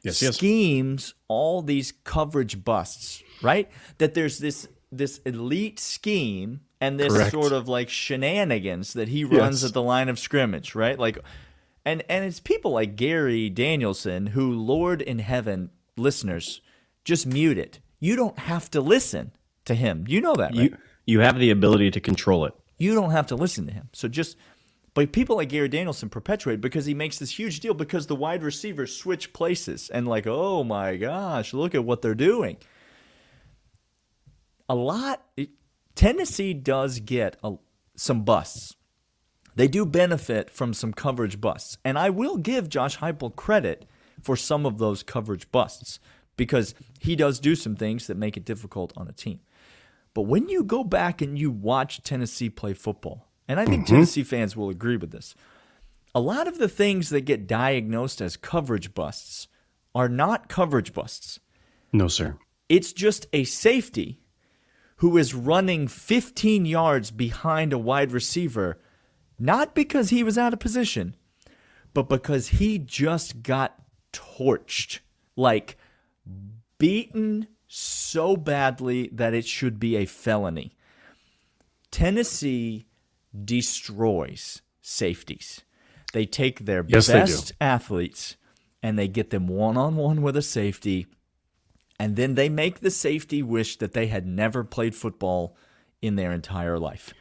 Yes, 0.04 0.22
yes. 0.22 0.36
schemes 0.36 1.14
all 1.28 1.62
these 1.62 1.92
coverage 2.04 2.62
busts, 2.64 3.22
right? 3.42 3.68
That 3.98 4.14
there's 4.14 4.38
this 4.38 4.68
this 4.92 5.18
elite 5.26 5.80
scheme 5.80 6.60
and 6.80 7.00
this 7.00 7.12
Correct. 7.12 7.30
sort 7.32 7.52
of 7.52 7.66
like 7.68 7.88
shenanigans 7.88 8.92
that 8.92 9.08
he 9.08 9.24
runs 9.24 9.62
Yes. 9.62 9.70
at 9.70 9.74
the 9.74 9.82
line 9.82 10.08
of 10.08 10.18
scrimmage, 10.18 10.74
right? 10.74 10.98
Like 10.98 11.18
and 11.84 12.02
and 12.08 12.24
it's 12.24 12.40
people 12.40 12.70
like 12.72 12.96
Gary 12.96 13.50
Danielson 13.50 14.28
who 14.28 14.52
Lord 14.52 15.02
in 15.02 15.18
heaven 15.20 15.70
listeners 15.96 16.60
just 17.04 17.26
mute 17.26 17.58
it. 17.58 17.80
You 18.00 18.16
don't 18.16 18.38
have 18.38 18.70
to 18.72 18.80
listen 18.80 19.32
to 19.64 19.74
him. 19.74 20.04
You 20.08 20.20
know 20.20 20.34
that, 20.36 20.54
right? 20.54 20.70
You 20.72 20.76
you 21.06 21.20
have 21.20 21.38
the 21.38 21.50
ability 21.50 21.90
to 21.92 22.00
control 22.00 22.44
it. 22.46 22.54
you 22.78 22.94
don't 22.94 23.10
have 23.12 23.26
to 23.28 23.36
listen 23.36 23.66
to 23.66 23.72
him. 23.72 23.88
So 23.92 24.08
just, 24.08 24.36
but 24.94 25.12
people 25.12 25.37
like 25.37 25.48
Gary 25.48 25.68
Danielson 25.68 26.09
perpetuate 26.09 26.61
because 26.61 26.87
he 26.87 26.94
makes 26.94 27.18
this 27.18 27.37
huge 27.37 27.61
deal 27.61 27.74
because 27.74 28.07
the 28.07 28.14
wide 28.14 28.44
receivers 28.44 28.96
switch 28.96 29.33
places 29.33 29.90
and 29.90 30.07
like, 30.07 30.26
oh 30.26 30.62
my 30.62 30.96
gosh, 30.96 31.52
look 31.52 31.74
at 31.74 31.85
what 31.85 32.00
they're 32.00 32.14
doing. 32.14 32.57
A 34.68 34.74
lot, 34.74 35.22
Tennessee 35.96 36.54
does 36.54 37.00
get 37.00 37.37
a, 37.42 37.57
some 37.96 38.24
busts. 38.24 38.76
They 39.57 39.68
do 39.68 39.85
benefit 39.85 40.50
from 40.50 40.72
some 40.74 40.92
coverage 40.92 41.40
busts, 41.40 41.78
and 41.85 41.98
I 41.98 42.11
will 42.11 42.37
give 42.37 42.68
Josh 42.68 42.98
Heupel 42.98 43.37
credit 43.37 43.87
for 44.22 44.37
some 44.37 44.64
of 44.64 44.78
those 44.78 45.02
coverage 45.02 45.50
busts 45.52 46.00
because 46.37 46.74
he 46.98 47.14
does 47.14 47.38
do 47.38 47.54
some 47.54 47.76
things 47.76 48.07
that 48.07 48.16
make 48.16 48.37
it 48.37 48.44
difficult 48.44 48.92
on 48.96 49.07
a 49.07 49.12
team. 49.12 49.40
But 50.12 50.22
when 50.22 50.48
you 50.48 50.64
go 50.64 50.83
back 50.83 51.20
and 51.20 51.38
you 51.38 51.50
watch 51.50 52.02
Tennessee 52.02 52.50
play 52.50 52.72
football, 52.72 53.28
and 53.48 53.61
I 53.61 53.64
think 53.66 53.85
mm-hmm. 53.85 53.94
Tennessee 53.94 54.24
fans 54.24 54.57
will 54.57 54.70
agree 54.70 54.96
with 54.96 55.11
this, 55.11 55.35
a 56.14 56.20
lot 56.20 56.46
of 56.46 56.59
the 56.59 56.68
things 56.68 57.11
that 57.11 57.22
get 57.22 57.46
diagnosed 57.46 58.20
as 58.20 58.37
coverage 58.37 58.94
busts 58.94 59.48
are 59.94 60.09
not 60.09 60.48
coverage 60.48 60.92
busts. 60.92 61.40
No, 61.92 62.09
sir. 62.09 62.37
It's 62.68 62.92
just 62.92 63.26
a 63.33 63.44
safety 63.44 64.20
who 64.96 65.16
is 65.16 65.35
running 65.35 65.88
15 65.88 66.66
yards 66.66 67.11
behind 67.11 67.72
a 67.72 67.78
wide 67.78 68.12
receiver, 68.12 68.80
not 69.38 69.74
because 69.74 70.11
he 70.11 70.22
was 70.22 70.38
out 70.38 70.52
of 70.52 70.61
position, 70.61 71.16
but 71.92 72.09
because 72.09 72.48
he 72.48 72.78
just 72.78 73.42
got 73.42 73.74
torched. 74.12 75.00
Like, 75.37 75.76
beaten 76.78 77.48
so 77.66 78.37
badly 78.37 79.09
that 79.12 79.35
it 79.35 79.46
should 79.46 79.80
be 79.80 79.96
a 79.96 80.07
felony. 80.07 80.76
Tennessee 81.90 82.87
destroys 83.44 84.62
safeties. 84.82 85.62
They 86.12 86.26
take 86.26 86.64
their 86.66 86.84
Yes, 86.86 87.08
best 87.08 87.52
athletes 87.60 88.36
and 88.82 88.98
they 88.98 89.08
get 89.08 89.30
them 89.30 89.46
one 89.46 89.76
on 89.78 89.96
one 89.96 90.20
with 90.20 90.36
a 90.36 90.42
safety, 90.42 91.06
and 91.98 92.16
then 92.16 92.34
they 92.34 92.50
make 92.50 92.80
the 92.80 92.90
safety 92.90 93.42
wish 93.42 93.78
that 93.78 93.94
they 93.94 94.08
had 94.08 94.26
never 94.26 94.62
played 94.62 94.94
football 94.94 95.56
in 96.02 96.16
their 96.16 96.32
entire 96.32 96.78
life. 96.78 97.14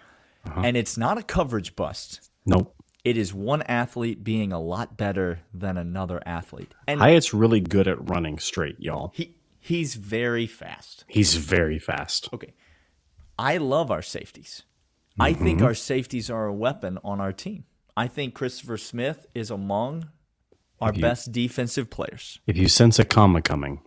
Uh-huh. 0.45 0.59
And 0.61 0.75
it's 0.75 0.97
not 0.97 1.17
a 1.17 1.23
coverage 1.23 1.75
bust. 1.77 2.29
Nope. 2.45 2.75
It 3.05 3.15
is 3.15 3.33
one 3.33 3.61
athlete 3.63 4.25
being 4.25 4.51
a 4.51 4.59
lot 4.59 4.97
better 4.97 5.39
than 5.53 5.77
another 5.77 6.21
athlete. 6.25 6.73
And 6.85 6.99
Hyatt's 6.99 7.33
really 7.33 7.61
good 7.61 7.87
at 7.87 8.09
running 8.09 8.39
straight, 8.39 8.75
y'all. 8.79 9.11
he 9.15 9.35
he's 9.59 9.95
very 9.95 10.47
fast. 10.47 11.05
He's 11.07 11.35
very 11.35 11.79
fast. 11.79 12.27
Okay. 12.33 12.53
I 13.39 13.55
love 13.57 13.89
our 13.89 14.01
safeties. 14.01 14.63
I 15.19 15.33
think 15.33 15.61
our 15.61 15.73
safeties 15.75 16.29
are 16.29 16.45
a 16.47 16.53
weapon 16.53 16.97
on 17.03 17.21
our 17.21 17.31
team. 17.31 17.65
I 17.95 18.07
think 18.07 18.33
Christopher 18.33 18.77
Smith 18.77 19.27
is 19.35 19.51
among 19.51 20.09
our 20.81 20.93
you- 20.93 21.01
best 21.01 21.31
defensive 21.31 21.89
players. 21.89 22.39
If 22.47 22.57
you 22.57 22.67
sense 22.67 22.97
a 22.99 23.05
comma 23.05 23.41
coming, 23.41 23.81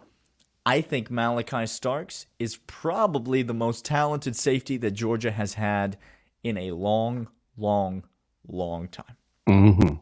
I 0.64 0.80
think 0.80 1.10
Malaki 1.10 1.68
Starks 1.68 2.26
is 2.38 2.58
probably 2.66 3.42
the 3.42 3.54
most 3.54 3.84
talented 3.84 4.36
safety 4.36 4.76
that 4.78 4.92
Georgia 4.92 5.30
has 5.30 5.54
had 5.54 5.96
in 6.42 6.56
a 6.56 6.72
long, 6.72 7.28
long, 7.56 8.04
long 8.46 8.88
time. 8.88 9.16
hmm 9.46 9.94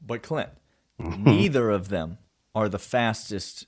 But 0.00 0.22
Clint, 0.22 0.50
neither 0.98 1.70
of 1.70 1.88
them 1.88 2.18
are 2.54 2.68
the 2.68 2.78
fastest 2.78 3.66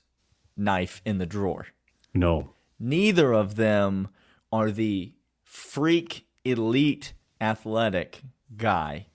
knife 0.55 1.01
in 1.05 1.17
the 1.19 1.25
drawer. 1.25 1.67
no. 2.13 2.53
neither 2.79 3.33
of 3.33 3.55
them 3.55 4.07
are 4.51 4.69
the 4.71 5.13
freak 5.47 6.27
elite 6.43 7.13
athletic 7.39 8.21
guy 8.57 9.07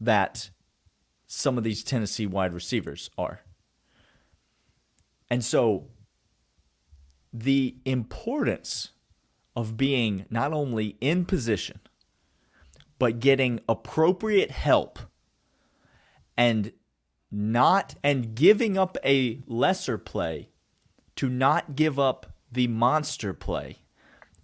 that 0.00 0.50
some 1.26 1.58
of 1.58 1.64
these 1.64 1.84
Tennessee 1.84 2.26
wide 2.26 2.54
receivers 2.54 3.10
are. 3.18 3.42
And 5.28 5.44
so 5.44 5.88
the 7.30 7.76
importance 7.84 8.92
of 9.54 9.76
being 9.76 10.24
not 10.30 10.54
only 10.54 10.96
in 11.02 11.26
position, 11.26 11.80
but 12.98 13.20
getting 13.20 13.60
appropriate 13.68 14.50
help 14.50 14.98
and 16.38 16.72
not 17.30 17.96
and 18.02 18.34
giving 18.34 18.78
up 18.78 18.96
a 19.04 19.42
lesser 19.46 19.98
play 19.98 20.48
to 21.16 21.28
not 21.28 21.76
give 21.76 21.98
up 21.98 22.32
the 22.50 22.66
monster 22.66 23.34
play. 23.34 23.81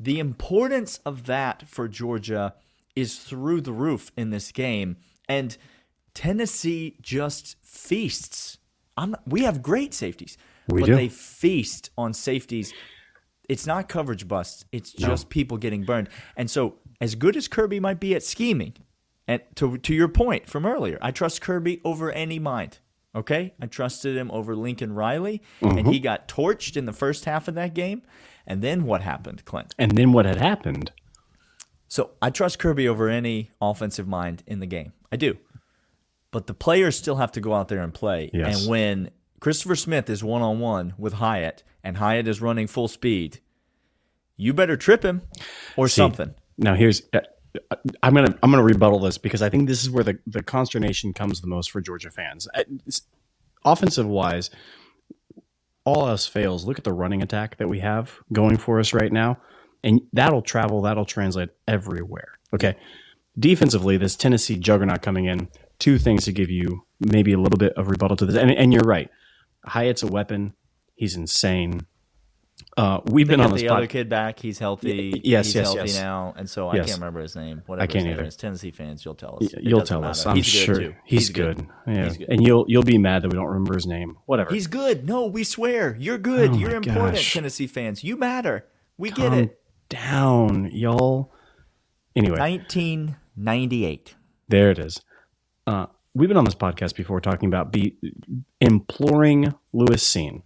The 0.01 0.19
importance 0.19 1.01
of 1.05 1.27
that 1.27 1.69
for 1.69 1.89
Georgia 1.89 2.55
is 2.95 3.19
through 3.19 3.61
the 3.63 3.73
roof 3.73 4.13
in 4.17 4.31
this 4.31 4.53
game, 4.53 4.97
and 5.29 5.57
Tennessee 6.15 6.97
just 7.01 7.57
feasts. 7.63 8.59
I'm, 8.97 9.15
we 9.27 9.43
have 9.43 9.63
great 9.63 9.95
safeties, 9.95 10.37
We 10.69 10.81
but 10.81 10.87
do. 10.87 10.97
they 10.97 11.09
feast 11.09 11.91
on 11.97 12.13
safeties. 12.13 12.73
It's 13.49 13.67
not 13.67 13.89
coverage 13.89 14.29
busts. 14.29 14.65
It's 14.73 14.93
just 14.93 15.31
people 15.31 15.57
getting 15.57 15.85
burned. 15.85 16.09
And 16.37 16.51
so, 16.51 16.77
as 17.01 17.15
good 17.15 17.37
as 17.37 17.49
Kirby 17.49 17.81
might 17.81 18.01
be 18.01 18.15
at 18.15 18.23
scheming, 18.23 18.75
and 19.27 19.43
to 19.57 19.79
to 19.79 19.95
your 19.95 20.09
point 20.09 20.49
from 20.49 20.67
earlier, 20.67 20.99
I 21.01 21.11
trust 21.11 21.41
Kirby 21.41 21.81
over 21.85 22.11
any 22.11 22.39
mind. 22.39 22.79
Okay, 23.15 23.55
I 23.61 23.67
trusted 23.67 24.17
him 24.17 24.31
over 24.31 24.55
Lincoln 24.55 24.93
Riley, 24.93 25.43
and 25.61 25.73
mm-hmm. 25.73 25.91
he 25.91 25.99
got 25.99 26.29
torched 26.29 26.77
in 26.77 26.85
the 26.85 26.93
first 26.93 27.25
half 27.25 27.49
of 27.49 27.55
that 27.55 27.75
game. 27.75 28.03
And 28.49 28.63
then 28.63 28.85
what 28.85 29.03
happened, 29.03 29.45
Clint? 29.45 29.75
And 29.79 29.93
then 29.93 30.13
what 30.13 30.25
had 30.25 30.39
happened? 30.39 30.91
So 31.87 32.11
I 32.21 32.31
trust 32.31 32.59
Kirby 32.59 32.89
over 32.89 33.09
any 33.09 33.51
offensive 33.61 34.09
mind 34.09 34.43
in 34.47 34.59
the 34.59 34.67
game. 34.67 34.93
I 35.13 35.17
do. 35.17 35.37
But 36.31 36.47
the 36.47 36.55
players 36.55 36.97
still 36.97 37.17
have 37.17 37.31
to 37.33 37.41
go 37.41 37.55
out 37.55 37.69
there 37.69 37.81
and 37.81 37.93
play. 37.93 38.31
Yes. 38.33 38.61
And 38.61 38.71
when 38.71 39.11
Christopher 39.41 39.77
Smith 39.77 40.11
is 40.11 40.25
one 40.25 40.43
on 40.43 40.61
one 40.61 40.95
with 40.99 41.15
Hyatt 41.15 41.63
and 41.85 41.99
Hyatt 41.99 42.27
is 42.27 42.41
running 42.41 42.67
full 42.67 42.89
speed, 42.89 43.41
you 44.37 44.55
better 44.55 44.77
trip 44.77 45.05
him 45.05 45.23
or 45.77 45.89
something. 45.89 46.35
Now 46.57 46.75
here's 46.75 47.03
uh, 47.13 47.21
I'm 48.03 48.15
gonna 48.15 48.37
I'm 48.43 48.51
gonna 48.51 48.63
rebuttal 48.63 49.01
this 49.01 49.19
because 49.19 49.43
I 49.43 49.49
think 49.49 49.69
this 49.69 49.83
is 49.83 49.91
where 49.91 50.05
the 50.05 50.19
the 50.27 50.43
consternation 50.43 51.13
comes 51.13 51.41
the 51.41 51.47
most 51.47 51.71
for 51.71 51.81
Georgia 51.81 52.11
fans. 52.11 52.49
Uh, 52.55 52.65
Offensive 53.65 54.07
wise, 54.07 54.51
all 55.89 56.07
else 56.07 56.27
fails. 56.27 56.67
Look 56.67 56.79
at 56.79 56.85
the 56.85 56.93
running 56.93 57.23
attack 57.23 57.57
that 57.57 57.69
we 57.69 57.81
have 57.81 58.15
going 58.33 58.59
for 58.59 58.79
us 58.79 58.93
right 58.93 59.11
now, 59.11 59.39
and 59.83 60.01
that'll 60.13 60.43
travel. 60.43 60.83
That'll 60.83 61.07
translate 61.07 61.49
everywhere. 61.67 62.39
Okay. 62.55 62.77
Defensively, 63.39 63.97
this 63.97 64.17
Tennessee 64.17 64.57
juggernaut 64.57 65.01
coming 65.01 65.27
in. 65.27 65.49
Two 65.79 65.97
things 65.97 66.25
to 66.25 66.33
give 66.33 66.51
you 66.51 66.83
maybe 67.01 67.33
a 67.33 67.39
little 67.39 67.57
bit 67.57 67.73
of 67.75 67.89
rebuttal 67.89 68.17
to 68.17 68.27
this, 68.27 68.37
and, 68.37 68.51
and 68.51 68.73
you're 68.73 68.83
right. 68.83 69.09
Hyatt's 69.65 70.03
a 70.03 70.09
weapon. 70.09 70.55
He's 70.97 71.17
insane. 71.17 71.87
Uh, 72.77 73.01
we've 73.07 73.27
They 73.27 73.35
been 73.37 73.41
on 73.41 73.53
the 73.55 73.69
other 73.69 73.87
kid 73.87 74.09
back. 74.09 74.39
He's 74.39 74.59
healthy. 74.59 75.13
Y- 75.15 75.21
yes, 75.25 75.47
he's 75.47 75.55
yes, 75.57 75.65
healthy 75.67 75.81
yes. 75.91 76.01
now, 76.01 76.35
and 76.37 76.49
so 76.49 76.69
I 76.69 76.77
Yes. 76.77 76.87
can't 76.87 76.99
remember 76.99 77.21
his 77.21 77.35
name. 77.37 77.63
Whatever 77.67 77.83
I 77.83 77.87
can't 77.87 77.97
his 77.97 78.05
name 78.05 78.13
either. 78.15 78.25
is. 78.25 78.37
Tennessee 78.37 78.71
fans, 78.71 79.05
you'll 79.05 79.15
tell 79.15 79.39
us. 79.41 79.53
It 79.53 79.63
You'll 79.65 79.83
tell 79.83 80.05
us. 80.05 80.27
I'm 80.27 80.37
He's 80.37 80.45
good, 80.47 80.51
sure 80.59 80.75
too. 80.77 80.95
he's, 81.05 81.31
good. 81.31 81.67
Yeah. 81.87 82.05
He's 82.05 82.17
good. 82.19 82.29
and 82.29 82.47
you'll 82.47 82.65
you'll 82.69 82.83
be 82.85 82.99
mad 82.99 83.23
that 83.23 83.29
we 83.31 83.37
don't 83.37 83.47
remember 83.47 83.75
his 83.75 83.87
name. 83.87 84.17
Whatever. 84.27 84.53
He's 84.55 84.67
good. 84.69 85.07
No, 85.07 85.27
we 85.27 85.45
swear. 85.45 85.97
You're 85.99 86.19
good. 86.19 86.51
Oh 86.51 86.57
You're 86.57 86.75
important, 86.77 87.15
gosh. 87.17 87.33
Tennessee 87.35 87.67
fans. 87.67 88.03
You 88.05 88.17
matter. 88.17 88.67
We 88.97 89.11
get 89.11 89.33
it. 89.33 89.61
down, 89.89 90.71
y'all. 90.73 91.33
Anyway, 92.17 92.39
1998. 92.39 94.15
there 94.49 94.71
it 94.71 94.79
is. 94.79 95.01
Uh, 95.67 95.87
we've 96.15 96.29
been 96.29 96.37
on 96.37 96.45
this 96.45 96.55
podcast 96.55 96.97
before 96.97 97.21
talking 97.21 97.47
about 97.49 97.73
be 97.73 97.97
imploring 98.61 99.55
Lewis 99.73 100.05
Cine, 100.05 100.43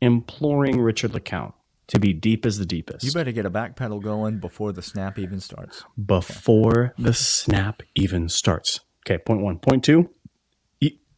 imploring 0.00 0.80
Richard 0.80 1.12
LeCounte 1.12 1.54
to 1.88 2.00
be 2.00 2.12
deep 2.12 2.44
as 2.44 2.58
the 2.58 2.66
deepest 2.66 3.04
You 3.04 3.12
better 3.12 3.32
get 3.32 3.46
a 3.46 3.50
back 3.50 3.76
pedal 3.76 4.00
going 4.00 4.38
before 4.38 4.72
the 4.72 4.82
snap 4.82 5.18
even 5.18 5.40
starts. 5.40 5.84
before 6.04 6.94
the 6.98 7.14
snap 7.14 7.82
even 7.94 8.28
starts. 8.28 8.80
Okay, 9.06 9.18
point 9.18 9.40
one. 9.40 9.58
Point 9.58 9.84
two. 9.84 10.10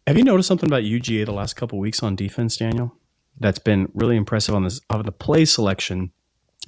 Have 0.07 0.17
you 0.17 0.25
noticed 0.25 0.49
something 0.49 0.69
about 0.69 0.85
UGA 0.85 1.27
the 1.27 1.33
last 1.33 1.55
couple 1.55 1.79
weeks 1.79 2.03
on 2.03 2.17
defense, 2.17 2.57
Daniel? 2.57 2.95
That's 3.39 3.59
been 3.59 3.91
really 3.95 4.17
impressive 4.17 4.55
on 4.55 4.65
this 4.65 4.81
of 4.89 5.05
the 5.05 5.13
play 5.13 5.45
selection 5.45 6.13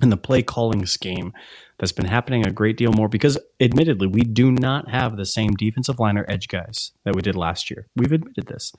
and 0.02 0.12
the 0.12 0.16
play 0.18 0.42
calling 0.42 0.84
scheme 0.86 1.32
that's 1.78 1.92
been 1.92 2.06
happening 2.06 2.46
a 2.46 2.50
great 2.50 2.76
deal 2.76 2.92
more 2.92 3.08
because 3.08 3.38
admittedly 3.58 4.06
we 4.06 4.20
do 4.20 4.52
not 4.52 4.90
have 4.90 5.16
the 5.16 5.24
same 5.24 5.52
defensive 5.52 5.98
line 5.98 6.18
or 6.18 6.26
edge 6.28 6.48
guys 6.48 6.92
that 7.04 7.16
we 7.16 7.22
did 7.22 7.34
last 7.34 7.70
year. 7.70 7.86
We've 7.96 8.12
admitted 8.12 8.46
this. 8.46 8.72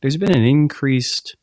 There's 0.00 0.16
been 0.16 0.30
an 0.34 0.44
increased 0.44 1.34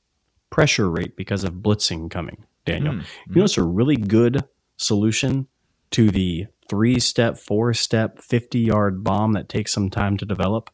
pressure 0.49 0.89
rate 0.89 1.17
because 1.17 1.43
of 1.43 1.56
blitzing 1.56 2.10
coming, 2.10 2.45
Daniel. 2.65 2.93
Mm, 2.93 3.06
you 3.28 3.36
know 3.36 3.41
mm. 3.41 3.45
it's 3.45 3.58
a 3.58 3.63
really 3.63 3.95
good 3.95 4.43
solution 4.78 5.47
to 5.91 6.10
the 6.10 6.47
three 6.67 6.99
step, 6.99 7.38
four 7.38 7.73
step, 7.73 8.19
50 8.19 8.60
yard 8.60 9.04
bomb 9.04 9.34
that 9.34 9.49
takes 9.49 9.73
some 9.73 9.89
time 9.89 10.17
to 10.17 10.25
develop? 10.25 10.69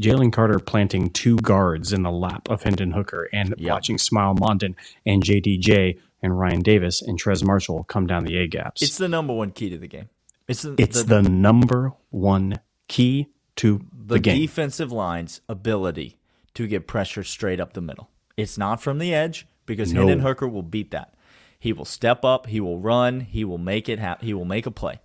Jalen 0.00 0.32
Carter 0.32 0.58
planting 0.58 1.10
two 1.10 1.36
guards 1.36 1.92
in 1.92 2.02
the 2.02 2.10
lap 2.10 2.48
of 2.48 2.62
Hendon 2.62 2.92
Hooker 2.92 3.28
and 3.32 3.54
watching 3.60 3.98
Smael 3.98 4.36
Mondon 4.38 4.74
and 5.04 5.22
JDJ 5.22 5.98
and 6.22 6.32
Rian 6.32 6.62
Davis 6.62 7.02
and 7.02 7.20
Trez 7.20 7.44
Marshall 7.44 7.84
come 7.84 8.06
down 8.06 8.24
the 8.24 8.36
A 8.38 8.46
gaps. 8.46 8.80
It's 8.82 8.96
the 8.96 9.08
number 9.08 9.34
one 9.34 9.50
key 9.50 9.68
to 9.70 9.78
the 9.78 9.86
game. 9.86 10.08
It's 10.48 10.62
the, 10.62 10.74
It's 10.78 11.02
the, 11.02 11.22
the, 11.22 11.28
number 11.28 11.92
one 12.10 12.60
key 12.88 13.28
to 13.56 13.78
the, 13.92 14.14
the 14.14 14.20
game. 14.20 14.40
defensive 14.40 14.90
line's 14.90 15.40
ability 15.48 16.18
to 16.54 16.66
get 16.66 16.86
pressure 16.86 17.22
straight 17.22 17.60
up 17.60 17.74
the 17.74 17.80
middle. 17.80 18.08
It's 18.36 18.56
not 18.56 18.80
from 18.80 18.98
the 18.98 19.14
edge 19.14 19.46
because 19.72 19.92
No. 19.92 20.00
Hendon 20.00 20.20
Hooker 20.20 20.46
will 20.48 20.62
beat 20.62 20.90
that. 20.92 21.14
He 21.58 21.72
will 21.72 21.84
step 21.84 22.24
up. 22.24 22.46
He 22.46 22.60
will 22.60 22.78
run. 22.78 23.20
He 23.20 23.44
will 23.44 23.58
make 23.58 23.88
it 23.88 23.98
happen. 23.98 24.26
He 24.26 24.34
will 24.34 24.44
make 24.44 24.66
a 24.66 24.70
play. 24.70 25.00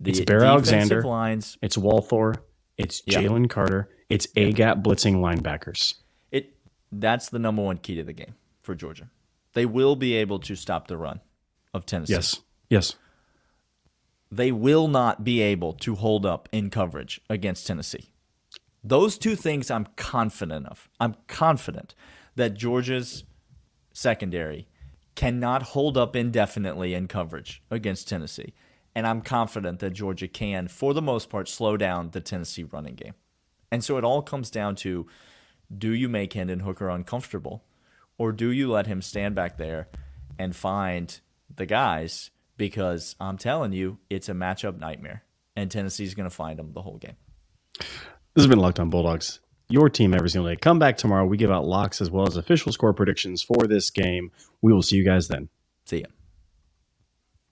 The 0.00 0.10
It's 0.10 0.20
Bear 0.20 0.44
Alexander. 0.44 1.02
lines. 1.02 1.58
It's 1.62 1.76
Walthour. 1.76 2.36
It's 2.76 3.02
Yeah. 3.06 3.20
Jalen 3.22 3.48
Carter. 3.48 3.88
It's 4.08 4.28
A 4.36 4.52
gap 4.52 4.78
blitzing 4.78 5.16
linebackers. 5.16 5.94
It 6.30 6.54
that's 6.92 7.28
the 7.30 7.38
number 7.38 7.62
one 7.62 7.78
key 7.78 7.94
to 7.96 8.04
the 8.04 8.12
game 8.12 8.34
for 8.62 8.74
Georgia. 8.74 9.10
They 9.54 9.66
will 9.66 9.96
be 9.96 10.14
able 10.14 10.38
to 10.40 10.54
stop 10.54 10.86
the 10.86 10.96
run 10.96 11.20
of 11.74 11.86
Tennessee. 11.86 12.12
Yes. 12.12 12.40
Yes. 12.70 12.94
They 14.30 14.52
will 14.52 14.88
not 14.88 15.24
be 15.24 15.40
able 15.40 15.72
to 15.74 15.94
hold 15.94 16.26
up 16.26 16.48
in 16.52 16.68
coverage 16.70 17.20
against 17.30 17.66
Tennessee. 17.66 18.10
Those 18.84 19.18
two 19.18 19.34
things 19.34 19.70
I'm 19.70 19.86
confident 19.96 20.66
of. 20.66 20.88
I'm 21.00 21.16
confident 21.26 21.94
that 22.36 22.54
Georgia's 22.54 23.24
secondary 23.92 24.68
cannot 25.14 25.62
hold 25.62 25.96
up 25.96 26.14
indefinitely 26.14 26.94
in 26.94 27.08
coverage 27.08 27.62
against 27.70 28.08
Tennessee. 28.08 28.54
And 28.94 29.06
I'm 29.06 29.20
confident 29.22 29.80
that 29.80 29.90
Georgia 29.90 30.28
can, 30.28 30.68
for 30.68 30.94
the 30.94 31.02
most 31.02 31.28
part, 31.28 31.48
slow 31.48 31.76
down 31.76 32.10
the 32.10 32.20
Tennessee 32.20 32.64
running 32.64 32.94
game. 32.94 33.14
And 33.72 33.82
so 33.82 33.98
it 33.98 34.04
all 34.04 34.22
comes 34.22 34.50
down 34.50 34.76
to 34.76 35.06
do 35.76 35.90
you 35.90 36.08
make 36.08 36.32
Hendon 36.32 36.60
Hooker 36.60 36.88
uncomfortable 36.88 37.64
or 38.18 38.32
do 38.32 38.50
you 38.50 38.70
let 38.70 38.86
him 38.86 39.02
stand 39.02 39.34
back 39.34 39.58
there 39.58 39.88
and 40.38 40.54
find 40.54 41.20
the 41.54 41.66
guys? 41.66 42.30
Because 42.56 43.16
I'm 43.20 43.36
telling 43.36 43.72
you, 43.72 43.98
it's 44.08 44.28
a 44.28 44.32
matchup 44.32 44.78
nightmare. 44.78 45.24
And 45.54 45.70
Tennessee's 45.70 46.14
going 46.14 46.28
to 46.28 46.34
find 46.34 46.58
them 46.58 46.72
the 46.72 46.82
whole 46.82 46.98
game. 46.98 47.16
This 47.78 47.88
has 48.36 48.46
been 48.46 48.58
Locked 48.58 48.80
on 48.80 48.90
Bulldogs, 48.90 49.40
your 49.68 49.88
team 49.88 50.14
every 50.14 50.30
single 50.30 50.50
day. 50.50 50.56
Come 50.56 50.78
back 50.78 50.96
tomorrow. 50.96 51.26
We 51.26 51.36
give 51.36 51.50
out 51.50 51.66
locks 51.66 52.00
as 52.00 52.10
well 52.10 52.26
as 52.26 52.36
official 52.36 52.72
score 52.72 52.92
predictions 52.92 53.42
for 53.42 53.66
this 53.66 53.90
game. 53.90 54.30
We 54.62 54.72
will 54.72 54.82
see 54.82 54.96
you 54.96 55.04
guys 55.04 55.28
then. 55.28 55.48
See 55.84 56.00
ya. 56.00 56.06